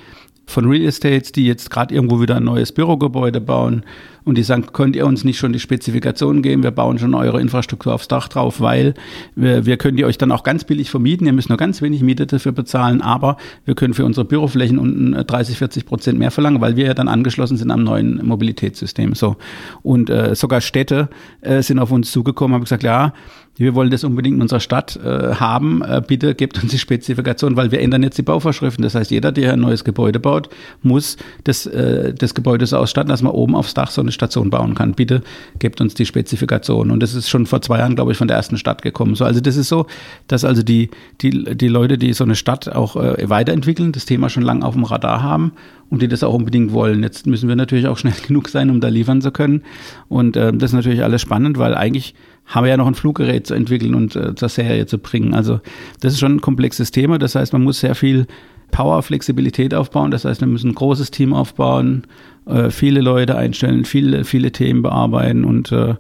[0.46, 3.84] von Real Estates, die jetzt gerade irgendwo wieder ein neues Bürogebäude bauen
[4.30, 7.42] und die sagen, könnt ihr uns nicht schon die Spezifikationen geben, wir bauen schon eure
[7.42, 8.94] Infrastruktur aufs Dach drauf, weil
[9.36, 12.02] wir, wir können die euch dann auch ganz billig vermieten, ihr müsst nur ganz wenig
[12.02, 16.62] Miete dafür bezahlen, aber wir können für unsere Büroflächen unten 30, 40 Prozent mehr verlangen,
[16.62, 19.16] weil wir ja dann angeschlossen sind am neuen Mobilitätssystem.
[19.16, 19.36] So.
[19.82, 21.10] Und äh, sogar Städte
[21.42, 23.14] äh, sind auf uns zugekommen, haben gesagt, ja,
[23.60, 27.58] wir wollen das unbedingt in unserer Stadt äh, haben, äh, bitte gebt uns die Spezifikation,
[27.58, 28.84] weil wir ändern jetzt die Bauvorschriften.
[28.84, 30.50] Das heißt, jeder, der ein neues Gebäude baut,
[30.82, 34.50] muss das, äh, das Gebäude so ausstatten, dass man oben aufs Dach so eine Station
[34.50, 34.94] bauen kann.
[34.94, 35.22] Bitte
[35.60, 36.92] gebt uns die Spezifikation.
[36.92, 39.16] Und das ist schon vor zwei Jahren, glaube ich, von der ersten Stadt gekommen.
[39.16, 39.86] So, also das ist so,
[40.28, 40.90] dass also die,
[41.22, 44.74] die, die Leute, die so eine Stadt auch äh, weiterentwickeln, das Thema schon lange auf
[44.74, 45.54] dem Radar haben
[45.90, 47.02] und die das auch unbedingt wollen.
[47.02, 49.64] Jetzt müssen wir natürlich auch schnell genug sein, um da liefern zu können.
[50.08, 52.14] Und äh, das ist natürlich alles spannend, weil eigentlich
[52.46, 55.34] haben wir ja noch ein Fluggerät zu entwickeln und äh, zur Serie zu bringen.
[55.34, 55.60] Also
[56.02, 57.20] das ist schon ein komplexes Thema.
[57.20, 58.28] Das heißt, man muss sehr viel
[58.72, 60.12] Power, Flexibilität aufbauen.
[60.12, 62.04] Das heißt, wir müssen ein großes Team aufbauen,
[62.46, 65.96] äh, viele Leute einstellen, viele, viele Themen bearbeiten und äh,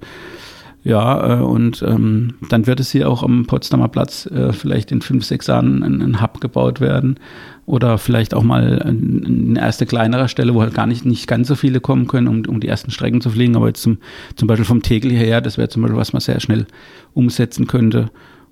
[0.83, 5.01] ja, äh, und ähm, dann wird es hier auch am Potsdamer Platz äh, vielleicht in
[5.01, 7.19] fünf, sechs Jahren ein, ein, Hub gebaut werden
[7.65, 11.55] oder vielleicht auch mal eine erste kleinere Stelle, wo halt gar nicht, nicht ganz so
[11.55, 13.57] viele kommen können, um, um die ersten Strecken zu fliegen.
[13.57, 13.97] Aber jetzt zum,
[14.35, 16.65] zum Beispiel vom Tegel hierher, das wäre zum Beispiel, was man sehr schnell
[17.13, 18.09] umsetzen könnte.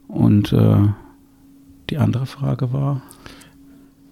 [0.09, 0.75] Und äh,
[1.89, 3.01] die andere Frage war.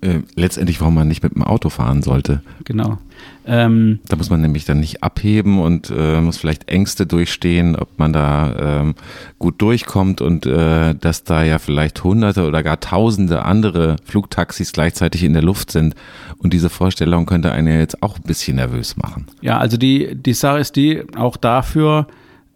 [0.01, 2.41] Äh, letztendlich, warum man nicht mit dem Auto fahren sollte.
[2.63, 2.97] Genau.
[3.47, 7.97] Ähm, da muss man nämlich dann nicht abheben und äh, muss vielleicht Ängste durchstehen, ob
[7.97, 8.95] man da ähm,
[9.39, 15.23] gut durchkommt und äh, dass da ja vielleicht hunderte oder gar tausende andere Flugtaxis gleichzeitig
[15.23, 15.95] in der Luft sind.
[16.37, 19.27] Und diese Vorstellung könnte einen ja jetzt auch ein bisschen nervös machen.
[19.41, 22.07] Ja, also die, die Sache ist die, auch dafür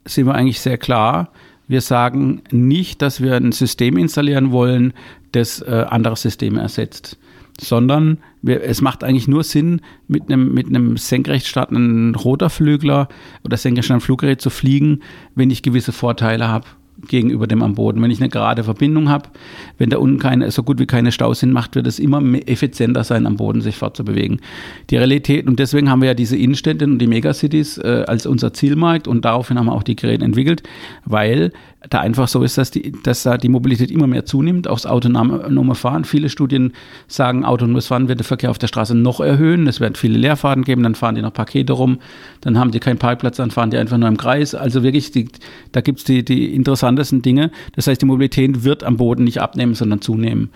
[0.06, 1.30] sind wir eigentlich sehr klar.
[1.68, 4.94] Wir sagen nicht, dass wir ein System installieren wollen,
[5.32, 7.18] das äh, andere Systeme ersetzt
[7.60, 13.10] sondern es macht eigentlich nur Sinn, mit einem, mit einem senkrecht startenden Rotorflügler
[13.44, 15.02] oder senkrecht startenden Fluggerät zu fliegen,
[15.36, 16.66] wenn ich gewisse Vorteile habe
[17.08, 18.02] gegenüber dem am Boden.
[18.02, 19.30] Wenn ich eine gerade Verbindung habe,
[19.78, 23.04] wenn da unten keine, so gut wie keine Staus sind, macht, wird es immer effizienter
[23.04, 24.42] sein, am Boden sich fortzubewegen.
[24.90, 28.54] Die Realität, und deswegen haben wir ja diese Innenstädte und die Megacities äh, als unser
[28.54, 30.64] Zielmarkt und daraufhin haben wir auch die Geräte entwickelt,
[31.06, 31.52] weil
[31.88, 34.86] da einfach so ist, dass, die, dass da die Mobilität immer mehr zunimmt, auch das
[34.86, 36.04] autonome Fahren.
[36.04, 36.74] Viele Studien
[37.08, 39.66] sagen, autonomes Fahren wird den Verkehr auf der Straße noch erhöhen.
[39.66, 42.00] Es werden viele Leerfahrten geben, dann fahren die noch Pakete rum,
[42.42, 44.56] dann haben die keinen Parkplatz, dann fahren die einfach nur im Kreis.
[44.56, 45.30] Also wirklich, die,
[45.72, 47.50] da gibt es die, die interessantesten Dinge.
[47.76, 50.50] Das heißt, die Mobilität wird am Boden nicht abnehmen, sondern zunehmen.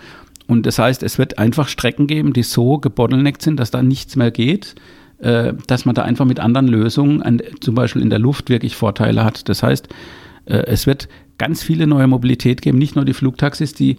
[0.47, 4.17] Und das heißt, es wird einfach Strecken geben, die so gebottleneckt sind, dass da nichts
[4.17, 4.75] mehr geht
[5.19, 9.23] äh, dass man da einfach mit anderen Lösungen, zum Beispiel in der Luft, wirklich Vorteile
[9.23, 9.47] hat.
[9.47, 9.87] Das heißt,
[10.45, 13.97] es wird ganz viele neue Mobilität geben, nicht nur die Flugtaxis, die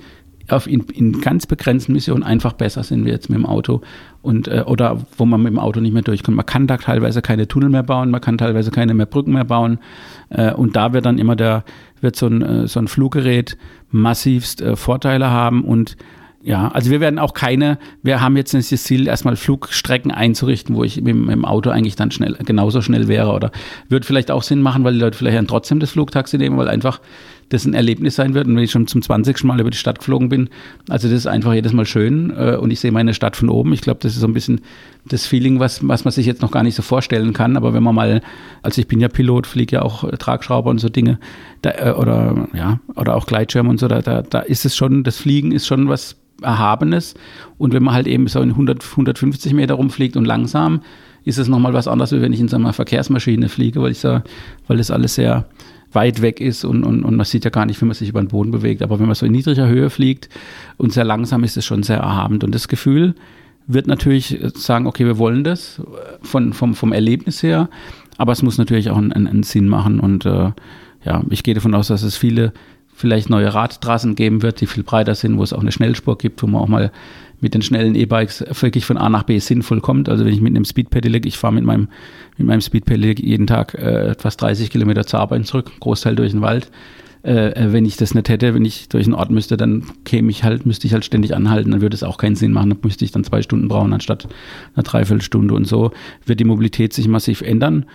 [0.48, 3.80] auf in, in ganz begrenzten Missionen einfach besser sind wie jetzt mit dem Auto
[4.22, 6.36] und äh, oder wo man mit dem Auto nicht mehr durchkommt.
[6.36, 9.44] Man kann da teilweise keine Tunnel mehr bauen, man kann teilweise keine mehr Brücken mehr
[9.44, 9.78] bauen
[10.30, 11.64] äh, und da wird dann immer der
[12.00, 13.56] wird so ein äh, so ein Fluggerät
[13.90, 15.96] massivst äh, Vorteile haben und
[16.46, 20.84] ja, also wir werden auch keine, wir haben jetzt das Ziel, erstmal Flugstrecken einzurichten, wo
[20.84, 23.32] ich mit, mit, dem Auto eigentlich dann schnell, genauso schnell wäre.
[23.32, 23.50] Oder
[23.88, 26.68] wird vielleicht auch Sinn machen, weil die Leute vielleicht dann trotzdem das Flugtaxi nehmen, weil
[26.68, 27.00] einfach
[27.48, 28.46] das ein Erlebnis sein wird.
[28.46, 29.42] Und wenn ich schon zum 20.
[29.44, 30.50] Mal über die Stadt geflogen bin,
[30.90, 33.72] also das ist einfach jedes Mal schön äh, und ich sehe meine Stadt von oben.
[33.72, 34.60] Ich glaube, das ist so ein bisschen
[35.06, 37.56] das Feeling, was, was man sich jetzt noch gar nicht so vorstellen kann.
[37.56, 38.20] Aber wenn man mal,
[38.60, 41.18] also ich bin ja Pilot, fliege ja auch Tragschrauber und so Dinge,
[41.62, 45.04] da, äh, oder ja, oder auch Gleitschirm und so, da, da, da ist es schon,
[45.04, 47.14] das Fliegen ist schon was Erhabenes.
[47.58, 50.80] Und wenn man halt eben so in 100, 150 Meter rumfliegt und langsam,
[51.24, 53.98] ist es nochmal was anderes, wie wenn ich in so einer Verkehrsmaschine fliege, weil ich
[53.98, 54.20] so,
[54.68, 55.46] weil das alles sehr
[55.92, 58.20] weit weg ist und, und, und man sieht ja gar nicht, wie man sich über
[58.20, 58.82] den Boden bewegt.
[58.82, 60.28] Aber wenn man so in niedriger Höhe fliegt
[60.76, 62.44] und sehr langsam, ist es schon sehr erhabend.
[62.44, 63.14] Und das Gefühl
[63.66, 65.80] wird natürlich sagen, okay, wir wollen das
[66.22, 67.70] von, vom, vom Erlebnis her,
[68.18, 70.00] aber es muss natürlich auch einen, einen Sinn machen.
[70.00, 70.50] Und äh,
[71.04, 72.52] ja, ich gehe davon aus, dass es viele
[72.94, 76.42] vielleicht neue Radtrassen geben wird, die viel breiter sind, wo es auch eine Schnellspur gibt,
[76.42, 76.92] wo man auch mal
[77.40, 80.08] mit den schnellen E-Bikes wirklich von A nach B sinnvoll kommt.
[80.08, 81.88] Also wenn ich mit einem Speedpedelec, ich fahre mit meinem,
[82.38, 86.40] mit meinem Speedpedelec jeden Tag äh, fast 30 Kilometer zur Arbeit zurück, Großteil durch den
[86.40, 86.70] Wald.
[87.24, 90.30] Äh, äh, wenn ich das nicht hätte, wenn ich durch einen Ort müsste, dann käme
[90.30, 92.78] ich halt, müsste ich halt ständig anhalten, dann würde es auch keinen Sinn machen, dann
[92.82, 94.28] müsste ich dann zwei Stunden brauchen anstatt
[94.74, 95.90] einer Dreiviertelstunde und so
[96.26, 97.86] wird die Mobilität sich massiv ändern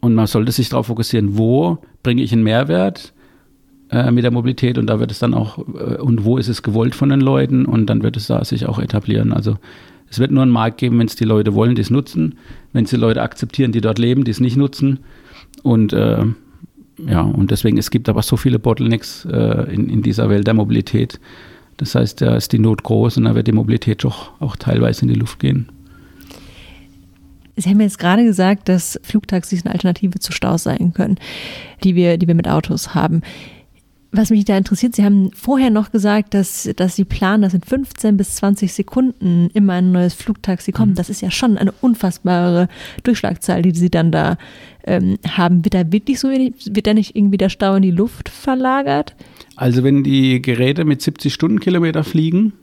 [0.00, 3.12] und man sollte sich darauf fokussieren, wo bringe ich einen Mehrwert,
[3.90, 6.62] äh, mit der Mobilität und da wird es dann auch, äh, und wo ist es
[6.62, 9.32] gewollt von den Leuten und dann wird es da sich auch etablieren.
[9.32, 9.56] Also
[10.10, 12.36] es wird nur einen Markt geben, wenn es die Leute wollen, die es nutzen,
[12.72, 15.00] wenn es die Leute akzeptieren, die dort leben, die es nicht nutzen.
[15.62, 16.24] Und äh,
[17.06, 20.54] ja, und deswegen, es gibt aber so viele Bottlenecks äh, in, in dieser Welt der
[20.54, 21.20] Mobilität.
[21.76, 25.02] Das heißt, da ist die Not groß und da wird die Mobilität doch auch teilweise
[25.02, 25.68] in die Luft gehen.
[27.56, 31.16] Sie haben jetzt gerade gesagt, dass Flugtaxis eine Alternative zu Staus sein können,
[31.82, 33.22] die wir, die wir mit Autos haben.
[34.10, 37.60] Was mich da interessiert, Sie haben vorher noch gesagt, dass, dass Sie planen, dass in
[37.60, 40.92] 15 bis 20 Sekunden immer ein neues Flugtaxi kommt.
[40.92, 40.94] Mhm.
[40.94, 42.68] Das ist ja schon eine unfassbare
[43.02, 44.38] Durchschlagzahl, die Sie dann da
[44.84, 45.62] ähm, haben.
[45.62, 49.14] Wird da wirklich so wenig, wird da nicht irgendwie der Stau in die Luft verlagert?
[49.56, 52.54] Also wenn die Geräte mit 70 Stundenkilometer fliegen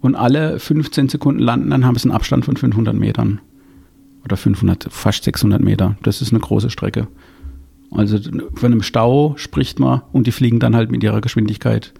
[0.00, 3.40] und alle 15 Sekunden landen, dann haben sie einen Abstand von 500 Metern.
[4.24, 5.96] Oder 500, fast 600 Meter.
[6.02, 7.06] Das ist eine große Strecke.
[7.94, 8.18] Also
[8.54, 11.92] von einem Stau spricht man und die fliegen dann halt mit ihrer Geschwindigkeit.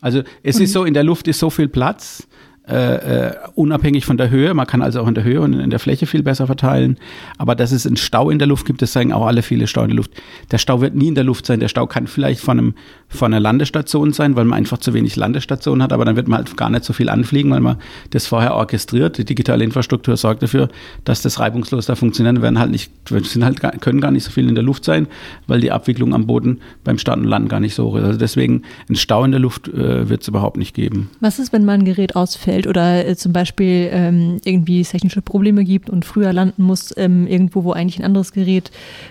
[0.00, 2.28] Also es und ist so, in der Luft ist so viel Platz,
[2.68, 4.52] äh, äh, unabhängig von der Höhe.
[4.52, 6.98] Man kann also auch in der Höhe und in der Fläche viel besser verteilen.
[7.38, 9.82] Aber dass es einen Stau in der Luft gibt, das sagen auch alle viele Stau
[9.82, 10.10] in der Luft.
[10.50, 11.60] Der Stau wird nie in der Luft sein.
[11.60, 12.74] Der Stau kann vielleicht von, einem,
[13.08, 15.92] von einer Landestation sein, weil man einfach zu wenig Landestationen hat.
[15.92, 17.78] Aber dann wird man halt gar nicht so viel anfliegen, weil man
[18.10, 19.16] das vorher orchestriert.
[19.16, 20.68] Die digitale Infrastruktur sorgt dafür,
[21.04, 22.36] dass das reibungslos da funktioniert.
[22.36, 25.06] Wir werden halt nicht, sind halt, können gar nicht so viel in der Luft sein,
[25.46, 28.04] weil die Abwicklung am Boden beim Starten und Landen gar nicht so hoch ist.
[28.04, 31.10] Also deswegen ein Stau in der Luft äh, wird es überhaupt nicht geben.
[31.20, 32.57] Was ist, wenn mal ein Gerät ausfällt?
[32.58, 37.26] Ausfällt oder äh, zum Beispiel ähm, irgendwie technische Probleme gibt und früher landen muss, ähm,
[37.26, 38.70] irgendwo, wo eigentlich ein anderes Gerät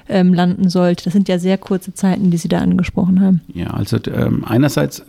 [0.10, 1.06] ähm, landen sollte.
[1.06, 3.42] Das sind ja sehr kurze Zeiten, die Sie da angesprochen haben.
[3.54, 5.04] Ja, also ähm, einerseits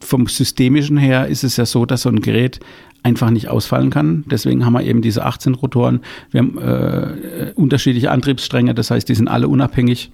[0.00, 2.60] vom systemischen her ist es ja so, dass so ein Gerät
[3.04, 4.24] einfach nicht ausfallen kann.
[4.30, 6.00] Deswegen haben wir eben diese 18 Rotoren.
[6.30, 10.10] Wir haben äh, unterschiedliche Antriebsstränge, das heißt, die sind alle unabhängig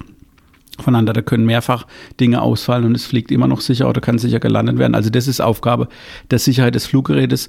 [0.81, 1.13] voneinander.
[1.13, 1.85] Da können mehrfach
[2.19, 4.95] Dinge ausfallen und es fliegt immer noch sicher oder kann sicher gelandet werden.
[4.95, 5.87] Also das ist Aufgabe
[6.31, 7.47] der Sicherheit des Fluggerätes.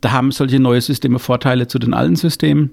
[0.00, 2.72] Da haben solche neue Systeme Vorteile zu den alten Systemen.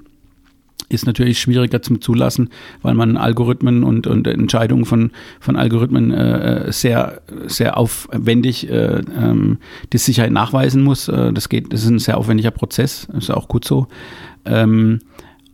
[0.88, 2.50] Ist natürlich schwieriger zum Zulassen,
[2.84, 9.58] weil man Algorithmen und, und Entscheidungen von, von Algorithmen äh, sehr, sehr aufwendig äh, ähm,
[9.94, 11.08] die Sicherheit nachweisen muss.
[11.08, 13.88] Äh, das geht, das ist ein sehr aufwendiger Prozess, ist auch gut so.
[14.46, 15.00] Ähm,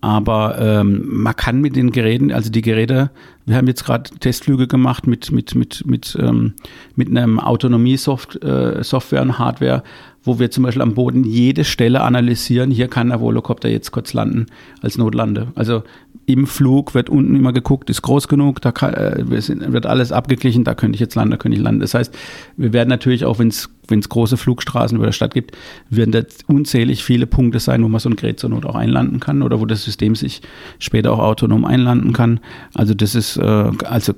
[0.01, 3.11] aber ähm, man kann mit den Geräten, also die Geräte,
[3.51, 6.53] wir haben jetzt gerade Testflüge gemacht mit, mit, mit, mit, ähm,
[6.95, 9.83] mit einem Autonomie-Software äh, und Hardware,
[10.23, 12.71] wo wir zum Beispiel am Boden jede Stelle analysieren.
[12.71, 14.45] Hier kann der Volocopter jetzt kurz landen
[14.81, 15.47] als Notlande.
[15.55, 15.83] Also
[16.27, 20.63] im Flug wird unten immer geguckt, ist groß genug, da kann, äh, wird alles abgeglichen,
[20.63, 21.81] da könnte ich jetzt landen, da könnte ich landen.
[21.81, 22.15] Das heißt,
[22.57, 25.57] wir werden natürlich auch, wenn es große Flugstraßen über der Stadt gibt,
[25.89, 29.19] werden da unzählig viele Punkte sein, wo man so ein Gerät zur Not auch einlanden
[29.19, 30.41] kann oder wo das System sich
[30.79, 32.39] später auch autonom einlanden kann.
[32.75, 34.13] Also das ist äh, also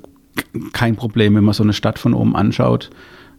[0.74, 2.90] kein Problem, wenn man so eine Stadt von oben anschaut.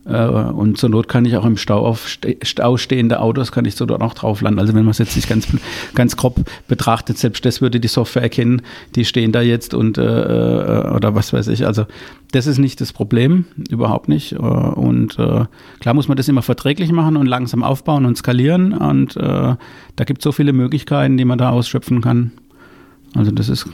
[0.07, 2.09] Äh, und zur Not kann ich auch im Stau auf
[2.43, 4.61] Stau stehende Autos, kann ich so dort auch drauf landen.
[4.61, 5.49] Also wenn man es jetzt nicht ganz,
[5.95, 8.63] ganz grob betrachtet, selbst das würde die Software erkennen,
[8.95, 11.67] die stehen da jetzt und äh, äh, oder was weiß ich.
[11.67, 11.87] Also
[12.33, 14.33] das ist nicht das Problem, überhaupt nicht.
[14.33, 15.45] Äh, und äh,
[15.81, 18.73] klar muss man das immer verträglich machen und langsam aufbauen und skalieren.
[18.73, 19.21] Und äh,
[19.97, 22.33] da gibt es so viele Möglichkeiten, die man da ausschöpfen kann.
[23.15, 23.67] Also das ist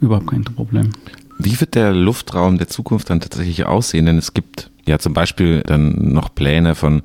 [0.00, 0.90] überhaupt kein Problem.
[1.44, 4.06] Wie wird der Luftraum der Zukunft dann tatsächlich aussehen?
[4.06, 7.02] Denn es gibt ja zum Beispiel dann noch Pläne von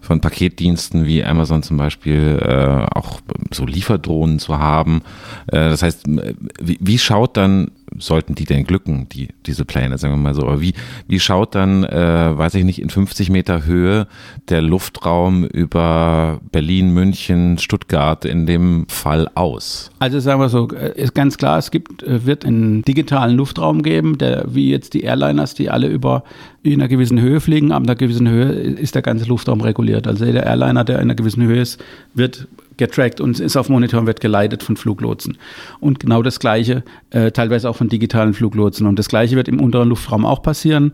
[0.00, 3.20] von Paketdiensten wie Amazon zum Beispiel äh, auch
[3.50, 5.02] so Lieferdrohnen zu haben.
[5.48, 10.14] Äh, das heißt, wie, wie schaut dann sollten die denn glücken, die, diese Pläne, sagen
[10.14, 10.42] wir mal so.
[10.42, 10.74] Aber wie,
[11.06, 14.06] wie schaut dann, äh, weiß ich nicht, in 50 Meter Höhe
[14.48, 19.90] der Luftraum über Berlin, München, Stuttgart in dem Fall aus?
[19.98, 23.82] Also sagen wir so, äh, ist ganz klar, es gibt, äh, wird einen digitalen Luftraum
[23.82, 26.24] geben, der, wie jetzt die Airliners, die alle über
[26.62, 30.06] in einer gewissen Höhe fliegen, ab einer gewissen Höhe ist der ganze Luftraum reguliert.
[30.06, 31.82] Also jeder Airliner, der in einer gewissen Höhe ist,
[32.14, 32.48] wird
[32.78, 35.38] getrackt und ist auf Monitor und wird geleitet von Fluglotsen.
[35.80, 38.86] Und genau das Gleiche, äh, teilweise auch von digitalen Fluglotsen.
[38.86, 40.92] Und das Gleiche wird im unteren Luftraum auch passieren.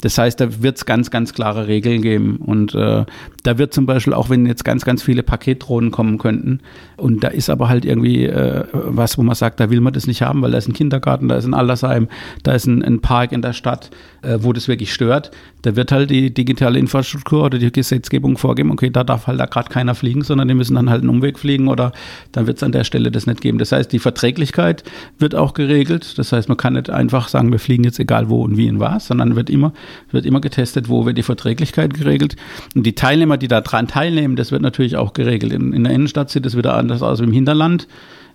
[0.00, 2.36] Das heißt, da wird es ganz, ganz klare Regeln geben.
[2.36, 3.04] Und äh,
[3.42, 6.60] da wird zum Beispiel, auch wenn jetzt ganz, ganz viele Paketdrohnen kommen könnten,
[6.96, 10.06] und da ist aber halt irgendwie äh, was, wo man sagt, da will man das
[10.06, 12.08] nicht haben, weil da ist ein Kindergarten, da ist ein Altersheim,
[12.42, 13.90] da ist ein, ein Park in der Stadt,
[14.22, 15.30] äh, wo das wirklich stört.
[15.66, 19.46] Da wird halt die digitale Infrastruktur oder die Gesetzgebung vorgeben, okay, da darf halt da
[19.46, 21.90] gerade keiner fliegen, sondern die müssen dann halt einen Umweg fliegen oder
[22.30, 23.58] dann wird es an der Stelle das nicht geben.
[23.58, 24.84] Das heißt, die Verträglichkeit
[25.18, 26.18] wird auch geregelt.
[26.18, 28.78] Das heißt, man kann nicht einfach sagen, wir fliegen jetzt egal wo und wie und
[28.78, 29.72] was, sondern wird immer,
[30.12, 32.36] wird immer getestet, wo wird die Verträglichkeit geregelt.
[32.76, 35.52] Und die Teilnehmer, die daran teilnehmen, das wird natürlich auch geregelt.
[35.52, 37.88] In, in der Innenstadt sieht das wieder anders aus wie im Hinterland.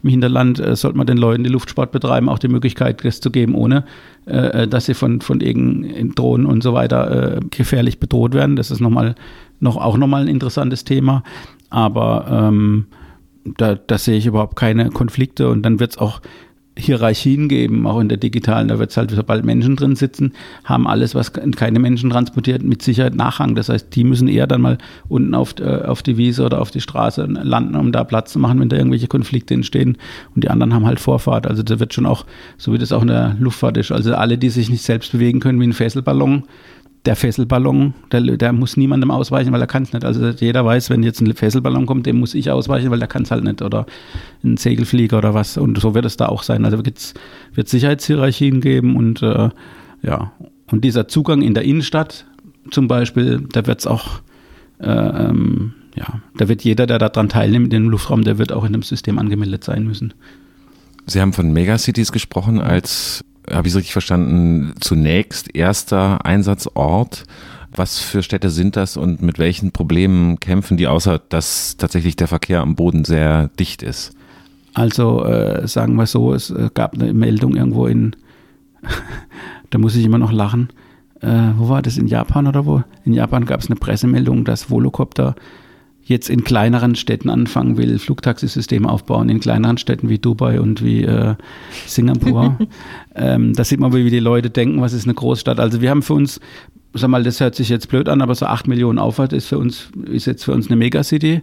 [0.04, 3.32] Im Hinterland äh, sollte man den Leuten, die Luftsport betreiben, auch die Möglichkeit, das zu
[3.32, 3.86] geben, ohne
[4.26, 8.56] äh, äh dass sie von, von irgendeinen Drohnen und so weiter äh, gefährlich bedroht werden.
[8.56, 9.16] Das ist nochmal,
[9.60, 11.24] noch, auch nochmal ein interessantes Thema.
[11.70, 12.88] Aber ähm,
[13.44, 16.22] da, da sehe ich überhaupt keine Konflikte und dann wird es auch
[16.78, 18.70] Hierarchien geben, auch in der digitalen.
[18.70, 22.82] Da wird es halt, sobald Menschen drin sitzen, haben alles, was keine Menschen transportiert, mit
[22.82, 23.56] Sicherheit Nachhang.
[23.56, 24.78] Das heißt, die müssen eher dann mal
[25.10, 28.40] unten auf, äh, auf die Wiese oder auf die Straße landen, um da Platz zu
[28.40, 29.98] machen, wenn da irgendwelche Konflikte entstehen.
[30.34, 31.46] Und die anderen haben halt Vorfahrt.
[31.46, 32.26] Also da wird schon auch,
[32.58, 35.42] so wie das auch in der Luftfahrt ist, also alle, die sich nicht selbst bewegen
[35.42, 36.44] können wie ein Fesselballon,
[37.06, 40.06] der Fesselballon, der, der muss niemandem ausweichen, weil er kann es nicht.
[40.06, 43.24] Also jeder weiß, wenn jetzt ein Fesselballon kommt, dem muss ich ausweichen, weil der kann
[43.24, 43.62] es halt nicht.
[43.62, 43.88] Oder
[44.44, 45.58] ein Segelflieger oder was.
[45.58, 46.64] Und so wird es da auch sein.
[46.64, 47.14] Also wird es
[47.72, 49.50] Sicherheitshierarchien geben und äh,
[50.04, 50.32] ja.
[50.68, 52.26] Und dieser Zugang in der Innenstadt
[52.70, 54.22] zum Beispiel, da wird es auch,
[54.80, 58.64] äh, ähm, ja, da wird jeder, der daran teilnimmt, in dem Luftraum, der wird auch
[58.64, 60.14] in dem System angemeldet sein müssen.
[61.08, 67.24] Sie haben von Megacities gesprochen als habe ich es richtig verstanden, zunächst erster Einsatzort.
[67.74, 72.28] Was für Städte sind das und mit welchen Problemen kämpfen die, außer dass tatsächlich der
[72.28, 74.14] Verkehr am Boden sehr dicht ist?
[74.74, 78.16] Also äh, sagen wir so, es äh, gab eine Meldung irgendwo in,
[79.70, 80.70] da muss ich immer noch lachen.
[81.22, 81.98] Äh, wo war das?
[81.98, 82.84] In Japan oder wo?
[83.06, 85.36] In Japan gab es eine Pressemeldung, dass Volocopter
[86.12, 91.04] jetzt in kleineren Städten anfangen will, Flugtaxisysteme aufbauen, in kleineren Städten wie Dubai und wie
[91.04, 91.36] äh,
[91.88, 92.58] Singapur.
[93.16, 95.60] ähm, da sieht man, wie die Leute denken, was ist eine Großstadt.
[95.60, 96.40] Also wir haben für uns,
[96.94, 99.58] sag mal, das hört sich jetzt blöd an, aber so acht Millionen Aufwand ist für
[99.58, 101.42] uns, ist jetzt für uns eine Megacity.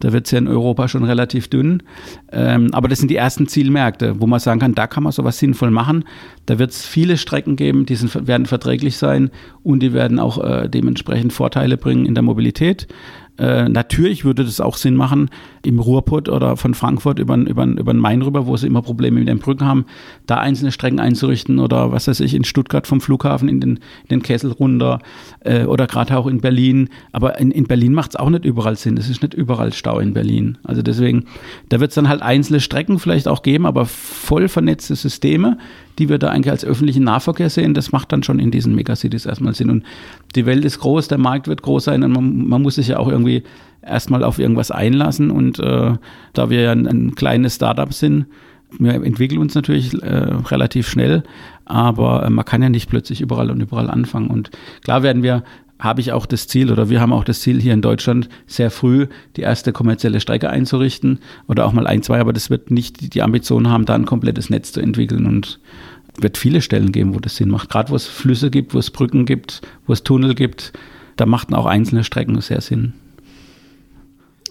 [0.00, 1.82] Da wird es ja in Europa schon relativ dünn.
[2.32, 5.38] Ähm, aber das sind die ersten Zielmärkte, wo man sagen kann, da kann man sowas
[5.38, 6.04] sinnvoll machen.
[6.46, 9.30] Da wird es viele Strecken geben, die sind, werden verträglich sein
[9.62, 12.88] und die werden auch äh, dementsprechend Vorteile bringen in der Mobilität.
[13.36, 15.28] Äh, natürlich würde das auch Sinn machen,
[15.62, 19.18] im Ruhrpott oder von Frankfurt über, über, über den Main rüber, wo sie immer Probleme
[19.18, 19.86] mit den Brücken haben,
[20.26, 24.08] da einzelne Strecken einzurichten oder was weiß ich, in Stuttgart vom Flughafen in den, in
[24.10, 25.00] den Kessel runter
[25.40, 26.90] äh, oder gerade auch in Berlin.
[27.12, 28.96] Aber in, in Berlin macht es auch nicht überall Sinn.
[28.96, 30.58] Es ist nicht überall Stau in Berlin.
[30.62, 31.24] Also deswegen,
[31.70, 35.58] da wird es dann halt einzelne Strecken vielleicht auch geben, aber voll vernetzte Systeme,
[35.98, 39.26] die wir da eigentlich als öffentlichen Nahverkehr sehen, das macht dann schon in diesen Megacities
[39.26, 39.70] erstmal Sinn.
[39.70, 39.84] Und
[40.34, 42.98] die Welt ist groß, der Markt wird groß sein und man, man muss sich ja
[42.98, 43.42] auch irgendwie
[43.82, 45.30] erstmal auf irgendwas einlassen.
[45.30, 45.92] Und äh,
[46.32, 48.26] da wir ja ein, ein kleines Startup sind,
[48.78, 51.22] wir entwickeln uns natürlich äh, relativ schnell,
[51.64, 54.28] aber äh, man kann ja nicht plötzlich überall und überall anfangen.
[54.28, 54.50] Und
[54.82, 55.44] klar werden wir
[55.78, 58.70] habe ich auch das Ziel oder wir haben auch das Ziel hier in Deutschland sehr
[58.70, 59.06] früh
[59.36, 61.18] die erste kommerzielle Strecke einzurichten
[61.48, 64.50] oder auch mal ein, zwei, aber das wird nicht die Ambition haben, da ein komplettes
[64.50, 65.58] Netz zu entwickeln und
[66.16, 67.70] wird viele Stellen geben, wo das Sinn macht.
[67.70, 70.72] Gerade wo es Flüsse gibt, wo es Brücken gibt, wo es Tunnel gibt,
[71.16, 72.92] da machten auch einzelne Strecken sehr Sinn.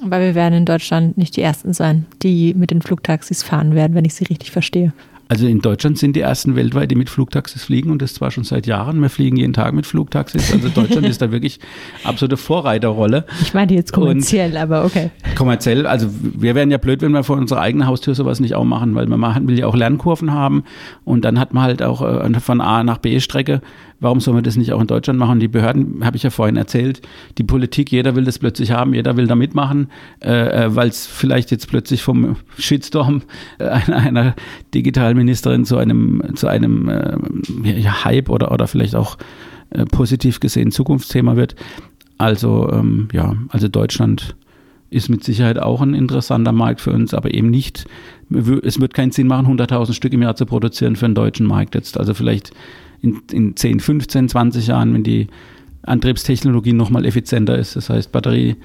[0.02, 3.96] Weil wir werden in Deutschland nicht die Ersten sein, die mit den Flugtaxis fahren werden,
[3.96, 4.92] wenn ich sie richtig verstehe.
[5.28, 8.44] Also in Deutschland sind die ersten weltweit, die mit Flugtaxis fliegen und das zwar schon
[8.44, 9.02] seit Jahren.
[9.02, 10.52] Wir fliegen jeden Tag mit Flugtaxis.
[10.52, 11.60] Also Deutschland ist da wirklich
[12.04, 13.26] absolute Vorreiterrolle.
[13.42, 15.12] Ich meine jetzt kommerziell, und aber okay.
[15.36, 18.66] Kommerziell, also wir wären ja blöd, wenn wir vor unserer eigenen Haustür sowas nicht auch
[18.66, 20.64] machen, weil man will ja auch Lernkurven haben
[21.04, 23.62] und dann hat man halt auch äh, von A nach B Strecke
[24.04, 25.40] Warum soll man das nicht auch in Deutschland machen?
[25.40, 27.02] Die Behörden, habe ich ja vorhin erzählt,
[27.38, 29.90] die Politik, jeder will das plötzlich haben, jeder will da mitmachen,
[30.22, 33.22] äh, äh weil es vielleicht jetzt plötzlich vom Shitstorm
[33.60, 34.36] einer, einer
[35.14, 39.18] Digitalministerin zu einem, zu einem äh, ja, Hype oder, oder vielleicht auch
[39.70, 41.56] äh, positiv gesehen Zukunftsthema wird.
[42.18, 44.36] Also ähm, ja, also Deutschland
[44.90, 47.86] ist mit Sicherheit auch ein interessanter Markt für uns, aber eben nicht,
[48.30, 51.74] es wird keinen Sinn machen, 100.000 Stück im Jahr zu produzieren für den deutschen Markt
[51.74, 51.98] jetzt.
[51.98, 52.52] Also vielleicht
[53.02, 55.28] in, in 10, 15, 20 Jahren, wenn die
[55.82, 58.56] Antriebstechnologie nochmal effizienter ist, das heißt Batterie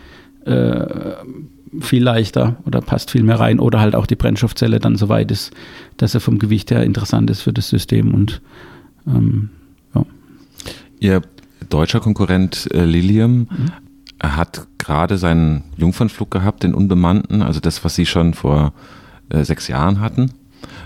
[0.44, 1.14] äh,
[1.80, 5.30] viel leichter oder passt viel mehr rein oder halt auch die Brennstoffzelle dann so weit
[5.30, 5.52] ist,
[5.96, 8.40] dass er vom Gewicht her interessant ist für das System und
[9.06, 9.50] ähm,
[9.94, 10.04] ja.
[11.00, 11.22] Ihr
[11.68, 13.70] deutscher Konkurrent äh, Lilium mhm.
[14.22, 18.72] hat gerade seinen Jungfernflug gehabt, den unbemannten, also das, was Sie schon vor
[19.28, 20.32] äh, sechs Jahren hatten.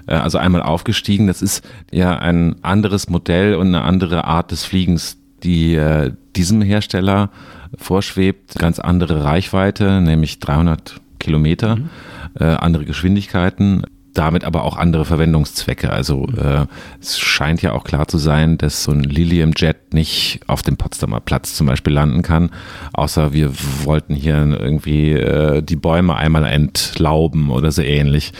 [0.06, 1.26] Äh, also einmal aufgestiegen.
[1.26, 6.62] Das ist ja ein anderes Modell und eine andere Art des Fliegens, die äh, diesem
[6.62, 7.30] Hersteller
[7.76, 8.58] vorschwebt.
[8.58, 11.90] Ganz andere Reichweite, nämlich 300 Kilometer, mhm.
[12.38, 15.90] äh, andere Geschwindigkeiten damit aber auch andere Verwendungszwecke.
[15.90, 16.66] Also äh,
[17.00, 20.76] es scheint ja auch klar zu sein, dass so ein Lilium Jet nicht auf dem
[20.76, 22.50] Potsdamer Platz zum Beispiel landen kann,
[22.92, 23.52] außer wir
[23.84, 28.32] wollten hier irgendwie äh, die Bäume einmal entlauben oder so ähnlich.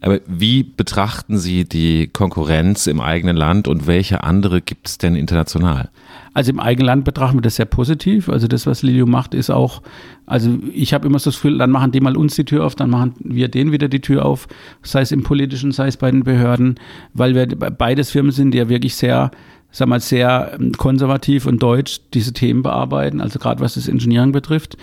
[0.00, 5.14] Aber wie betrachten Sie die Konkurrenz im eigenen Land und welche andere gibt es denn
[5.14, 5.88] international?
[6.34, 8.28] Also im eigenen Land betrachten wir das sehr positiv.
[8.28, 9.82] Also das, was Lilio macht, ist auch,
[10.26, 12.74] also ich habe immer so das Gefühl, dann machen die mal uns die Tür auf,
[12.74, 14.48] dann machen wir denen wieder die Tür auf,
[14.82, 16.74] sei es im politischen, sei es bei den Behörden,
[17.14, 19.30] weil wir beides Firmen sind, die ja wirklich sehr
[19.70, 24.30] sag mal, sehr ähm, konservativ und deutsch diese Themen bearbeiten, also gerade was das Engineering
[24.30, 24.76] betrifft.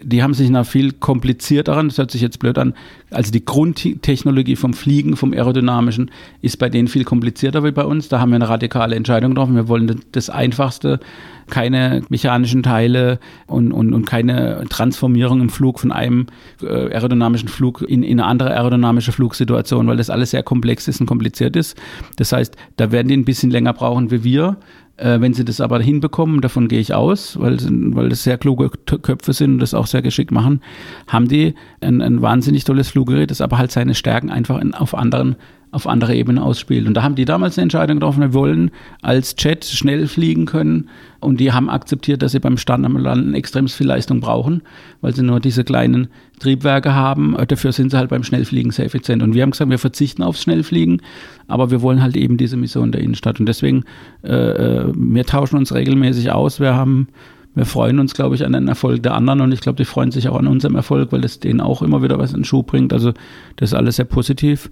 [0.00, 2.74] die haben sich nach viel komplizierteren, das hört sich jetzt blöd an,
[3.12, 6.10] also die Grundtechnologie vom Fliegen, vom Aerodynamischen,
[6.40, 8.08] ist bei denen viel komplizierter wie bei uns.
[8.08, 9.54] Da haben wir eine radikale Entscheidung getroffen.
[9.54, 11.00] Wir wollen das Einfachste,
[11.48, 16.26] keine mechanischen Teile und, und, und keine Transformierung im Flug von einem
[16.62, 21.00] äh, aerodynamischen Flug in, in eine andere aerodynamische Flugsituation, weil das alles sehr komplex ist
[21.00, 21.76] und kompliziert ist.
[22.16, 24.56] Das heißt, da werden die ein bisschen länger brauchen wie wir.
[24.98, 27.58] Äh, wenn sie das aber hinbekommen, davon gehe ich aus, weil,
[27.94, 30.60] weil das sehr kluge Köpfe sind und das auch sehr geschickt machen,
[31.08, 34.94] haben die ein, ein wahnsinnig tolles Fluggerät, das aber halt seine Stärken einfach in, auf
[34.94, 35.36] anderen
[35.74, 36.86] auf andere Ebenen ausspielt.
[36.86, 40.90] Und da haben die damals eine Entscheidung getroffen, wir wollen als Jet schnell fliegen können.
[41.18, 44.60] Und die haben akzeptiert, dass sie beim Start am Landen extrem viel Leistung brauchen,
[45.00, 46.08] weil sie nur diese kleinen
[46.40, 47.34] Triebwerke haben.
[47.48, 49.22] Dafür sind sie halt beim Schnellfliegen sehr effizient.
[49.22, 51.00] Und wir haben gesagt, wir verzichten aufs Schnellfliegen,
[51.48, 53.40] aber wir wollen halt eben diese Mission der Innenstadt.
[53.40, 53.84] Und deswegen,
[54.24, 56.60] äh, äh wir tauschen uns regelmäßig aus.
[56.60, 57.08] Wir haben
[57.54, 60.10] wir freuen uns, glaube ich, an den Erfolg der anderen und ich glaube, die freuen
[60.10, 62.62] sich auch an unserem Erfolg, weil das denen auch immer wieder was in den Schuh
[62.62, 62.92] bringt.
[62.92, 63.12] Also
[63.56, 64.70] das ist alles sehr positiv.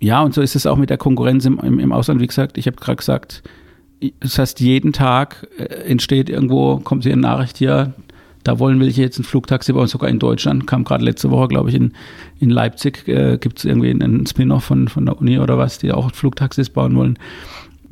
[0.00, 2.20] Ja, und so ist es auch mit der Konkurrenz im, im, im Ausland.
[2.20, 3.44] Wie gesagt, ich habe gerade gesagt,
[4.18, 7.94] das heißt, jeden Tag äh, entsteht irgendwo, kommt hier eine Nachricht hier,
[8.44, 11.68] da wollen welche jetzt ein Flugtaxi bauen, sogar in Deutschland, kam gerade letzte Woche, glaube
[11.68, 11.92] ich, in,
[12.40, 15.92] in Leipzig, äh, gibt es irgendwie einen Spin-off von, von der Uni oder was, die
[15.92, 17.18] auch Flugtaxis bauen wollen.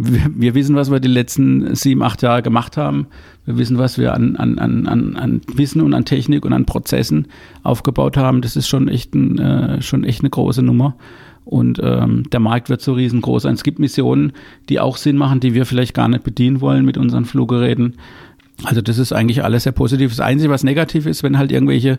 [0.02, 3.06] Wir, wir, wissen, was wir die letzten sieben, acht Jahre gemacht haben.
[3.44, 7.26] Wir wissen, was wir an, an, an, an Wissen und an Technik und an Prozessen
[7.64, 8.40] aufgebaut haben.
[8.40, 10.96] Das ist schon echt, ein, äh, schon echt eine große Nummer.
[11.44, 13.52] Und ähm, der Markt wird so riesengroß sein.
[13.54, 14.32] Es gibt Missionen,
[14.70, 17.96] die auch Sinn machen, die wir vielleicht gar nicht bedienen wollen mit unseren Fluggeräten.
[18.64, 20.12] Also das ist eigentlich alles sehr positiv.
[20.12, 21.98] Das Einzige, was negativ ist, wenn halt irgendwelche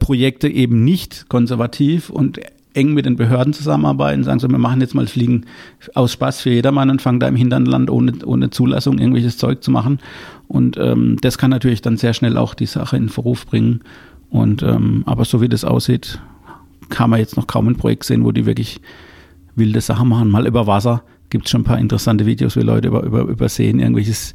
[0.00, 2.40] Projekte eben nicht konservativ und
[2.74, 5.46] eng mit den Behörden zusammenarbeiten, sagen so, wir machen jetzt mal Fliegen
[5.94, 9.70] aus Spaß für jedermann und fangen da im Hinterland ohne, ohne Zulassung irgendwelches Zeug zu
[9.70, 9.98] machen.
[10.46, 13.80] Und ähm, das kann natürlich dann sehr schnell auch die Sache in Verruf bringen.
[14.30, 16.20] Und ähm, aber so wie das aussieht,
[16.88, 18.80] kann man jetzt noch kaum ein Projekt sehen, wo die wirklich
[19.56, 20.30] wilde Sachen machen.
[20.30, 23.80] Mal über Wasser gibt es schon ein paar interessante Videos, wie Leute über, über, übersehen
[23.80, 24.34] irgendwelches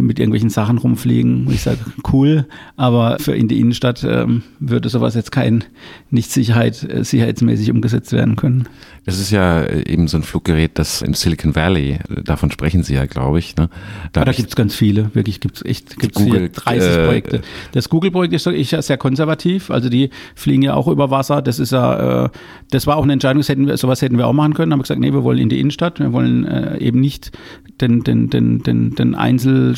[0.00, 1.48] mit irgendwelchen Sachen rumfliegen.
[1.50, 1.78] Ich sage,
[2.12, 5.64] cool, aber für in die Innenstadt ähm, würde sowas jetzt kein
[6.10, 8.68] nicht Sicherheit, äh, sicherheitsmäßig umgesetzt werden können.
[9.04, 12.94] Das ist ja äh, eben so ein Fluggerät, das im Silicon Valley, davon sprechen Sie
[12.94, 13.56] ja, glaube ich.
[13.56, 13.68] Ne?
[14.12, 17.42] Da da gibt es ganz viele, wirklich gibt es echt gibt's Google, 30 äh, Projekte.
[17.72, 21.42] Das Google-Projekt ist, ja sehr konservativ, also die fliegen ja auch über Wasser.
[21.42, 22.28] Das ist ja, äh,
[22.70, 24.72] das war auch eine Entscheidung, das hätten wir, sowas hätten wir auch machen können.
[24.72, 27.32] Haben wir gesagt, nee, wir wollen in die Innenstadt, wir wollen äh, eben nicht
[27.80, 29.14] den, den, den, den, den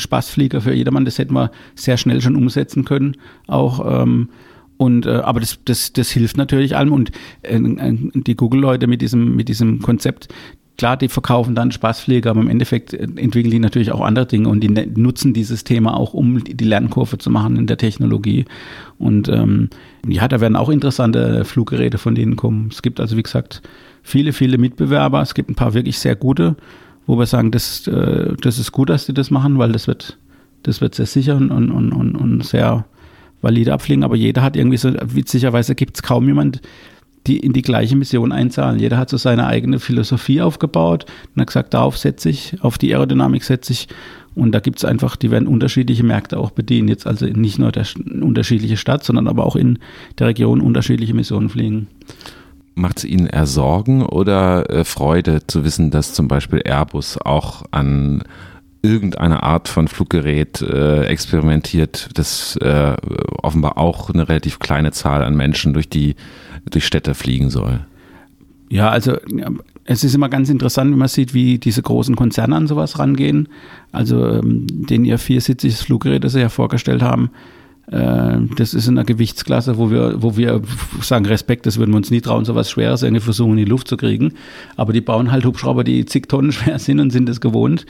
[0.05, 3.17] Einzelspaßflieger für jedermann, das hätten wir sehr schnell schon umsetzen können.
[3.47, 4.29] Auch ähm,
[4.77, 7.11] und äh, aber das, das, das hilft natürlich allem und
[7.43, 10.27] äh, die Google-Leute mit diesem, mit diesem Konzept,
[10.77, 14.49] klar, die verkaufen dann Spaßpflege, aber im Endeffekt äh, entwickeln die natürlich auch andere Dinge
[14.49, 18.43] und die ne, nutzen dieses Thema auch, um die Lernkurve zu machen in der Technologie.
[18.97, 19.69] Und ähm,
[20.05, 22.67] ja, da werden auch interessante Fluggeräte von denen kommen.
[22.69, 23.61] Es gibt also, wie gesagt,
[24.03, 25.21] viele, viele Mitbewerber.
[25.21, 26.57] Es gibt ein paar wirklich sehr gute,
[27.07, 30.17] wo wir sagen, das, äh, das ist gut, dass die das machen, weil das wird,
[30.63, 32.85] das wird sehr sicher und, und, und, und sehr
[33.41, 36.61] valide abfliegen, aber jeder hat irgendwie so, witzigerweise gibt es kaum jemand,
[37.27, 38.79] die in die gleiche Mission einzahlen.
[38.79, 42.93] Jeder hat so seine eigene Philosophie aufgebaut und hat gesagt, darauf setze ich, auf die
[42.93, 43.87] Aerodynamik setze ich.
[44.35, 46.87] Und da gibt es einfach, die werden unterschiedliche Märkte auch bedienen.
[46.87, 47.85] Jetzt also nicht nur der
[48.21, 49.79] unterschiedliche Stadt, sondern aber auch in
[50.19, 51.87] der Region unterschiedliche Missionen fliegen.
[52.75, 57.63] Macht es Ihnen eher Sorgen oder äh, Freude zu wissen, dass zum Beispiel Airbus auch
[57.71, 58.23] an
[58.81, 62.95] irgendeine Art von Fluggerät äh, experimentiert, das äh,
[63.41, 66.15] offenbar auch eine relativ kleine Zahl an Menschen durch die
[66.69, 67.79] durch Städte fliegen soll.
[68.69, 69.17] Ja, also
[69.85, 73.47] es ist immer ganz interessant, wenn man sieht, wie diese großen Konzerne an sowas rangehen.
[73.91, 77.29] Also ähm, den ihr viersitziges Fluggerät, das sie ja vorgestellt haben,
[77.87, 80.61] das ist in einer Gewichtsklasse, wo wir, wo wir
[81.01, 83.87] sagen, Respekt, das würden wir uns nie trauen, sowas Schweres irgendwie versuchen in die Luft
[83.87, 84.33] zu kriegen.
[84.75, 87.85] Aber die bauen halt Hubschrauber, die zig Tonnen schwer sind und sind es gewohnt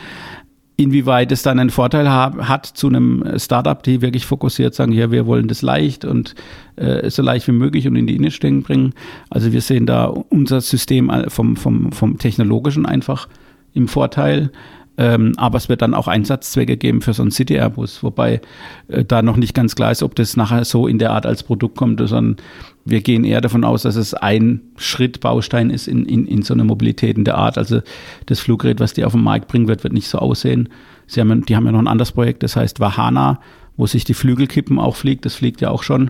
[0.77, 5.25] inwieweit es dann einen Vorteil hat zu einem Startup, die wirklich fokussiert sagen, ja, wir
[5.25, 6.35] wollen das leicht und
[6.75, 8.93] äh, so leicht wie möglich und in die Innenstädte bringen.
[9.29, 13.27] Also wir sehen da unser System vom, vom, vom technologischen einfach
[13.73, 14.51] im Vorteil.
[14.97, 18.39] Ähm, aber es wird dann auch Einsatzzwecke geben für so einen City Airbus, wobei
[18.87, 21.43] äh, da noch nicht ganz klar ist, ob das nachher so in der Art als
[21.43, 22.37] Produkt kommt, sondern
[22.85, 26.53] wir gehen eher davon aus, dass es ein Schritt Baustein ist in, in, in so
[26.53, 27.57] einer Mobilität in der Art.
[27.57, 27.81] Also
[28.27, 30.69] das Fluggerät, was die auf den Markt bringen wird, wird nicht so aussehen.
[31.07, 33.39] Sie haben, die haben ja noch ein anderes Projekt, das heißt Vahana,
[33.77, 35.25] wo sich die Flügelkippen auch fliegt.
[35.25, 36.09] Das fliegt ja auch schon.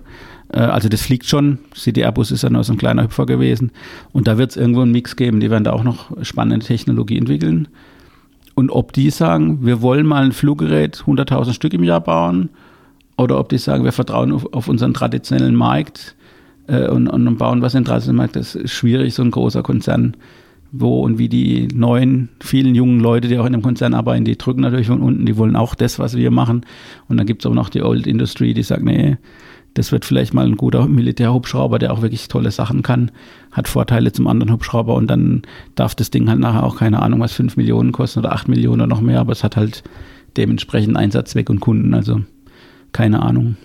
[0.53, 1.57] Äh, also das fliegt schon.
[1.73, 3.71] City Airbus ist ja nur so ein kleiner Hüpfer gewesen.
[4.11, 5.39] Und da wird es irgendwo einen Mix geben.
[5.39, 7.67] Die werden da auch noch spannende Technologie entwickeln
[8.55, 12.49] und ob die sagen, wir wollen mal ein Fluggerät 100.000 Stück im Jahr bauen
[13.17, 16.15] oder ob die sagen, wir vertrauen auf, auf unseren traditionellen Markt
[16.67, 18.35] äh, und, und bauen was in den traditionellen Markt.
[18.35, 20.15] Das ist schwierig, so ein großer Konzern
[20.71, 24.37] wo und wie die neuen, vielen jungen Leute, die auch in dem Konzern arbeiten, die
[24.37, 26.65] drücken natürlich von unten, die wollen auch das, was wir machen.
[27.07, 29.17] Und dann gibt es aber noch die Old Industry, die sagt, nee,
[29.75, 33.11] das wird vielleicht mal ein guter Militärhubschrauber, der auch wirklich tolle Sachen kann,
[33.51, 35.43] hat Vorteile zum anderen Hubschrauber und dann
[35.75, 38.81] darf das Ding halt nachher auch keine Ahnung, was 5 Millionen kosten oder 8 Millionen
[38.81, 39.83] oder noch mehr, aber es hat halt
[40.37, 42.21] dementsprechend Einsatzzweck und Kunden, also
[42.93, 43.57] keine Ahnung.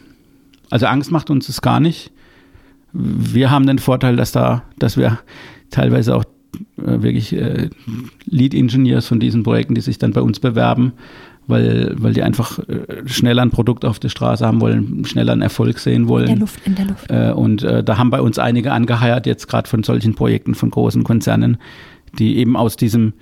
[0.68, 2.10] Also Angst macht uns das gar nicht.
[2.92, 5.20] Wir haben den Vorteil, dass da, dass wir
[5.70, 6.24] teilweise auch
[6.78, 7.70] äh, wirklich äh,
[8.26, 10.92] Lead Engineers von diesen Projekten, die sich dann bei uns bewerben,
[11.50, 15.42] weil, weil die einfach äh, schneller ein Produkt auf der Straße haben wollen, schneller einen
[15.42, 16.28] Erfolg sehen wollen.
[16.28, 17.10] In der Luft, in der Luft.
[17.10, 20.70] Äh, und äh, da haben bei uns einige angeheiert, jetzt gerade von solchen Projekten von
[20.70, 21.58] großen Konzernen,
[22.18, 23.12] die eben aus diesem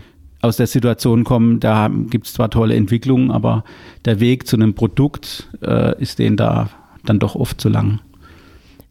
[0.40, 3.64] aus der Situation kommen, da gibt es zwar tolle Entwicklungen, aber
[4.04, 6.70] der Weg zu einem Produkt äh, ist denen da
[7.04, 8.00] dann doch oft zu lang.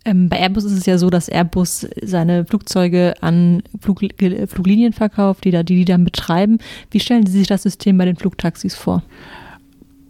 [0.08, 4.00] Ähm, bei Airbus ist es ja so, dass Airbus seine Flugzeuge an Flug,
[4.48, 6.60] Fluglinien verkauft, die, da, die die dann betreiben.
[6.92, 9.04] Wie stellen Sie sich das System bei den Flugtaxis vor?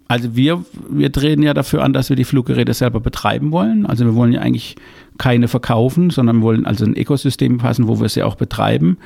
[0.08, 3.88] Also wir, wir treten ja dafür an, dass wir die Fluggeräte selber betreiben wollen.
[3.88, 4.76] Also wir wollen ja eigentlich
[5.18, 8.98] keine verkaufen, sondern wir wollen also ein Ökosystem passen, wo wir sie auch betreiben.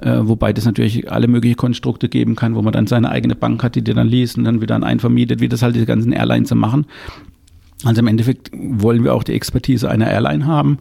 [0.00, 3.62] Äh, wobei das natürlich alle möglichen Konstrukte geben kann, wo man dann seine eigene Bank
[3.62, 5.84] hat, die dir dann liest und dann wieder an einen vermietet, wie das halt die
[5.84, 6.86] ganzen Airlines machen.
[7.84, 10.78] Also im Endeffekt wollen wir auch die Expertise einer Airline haben.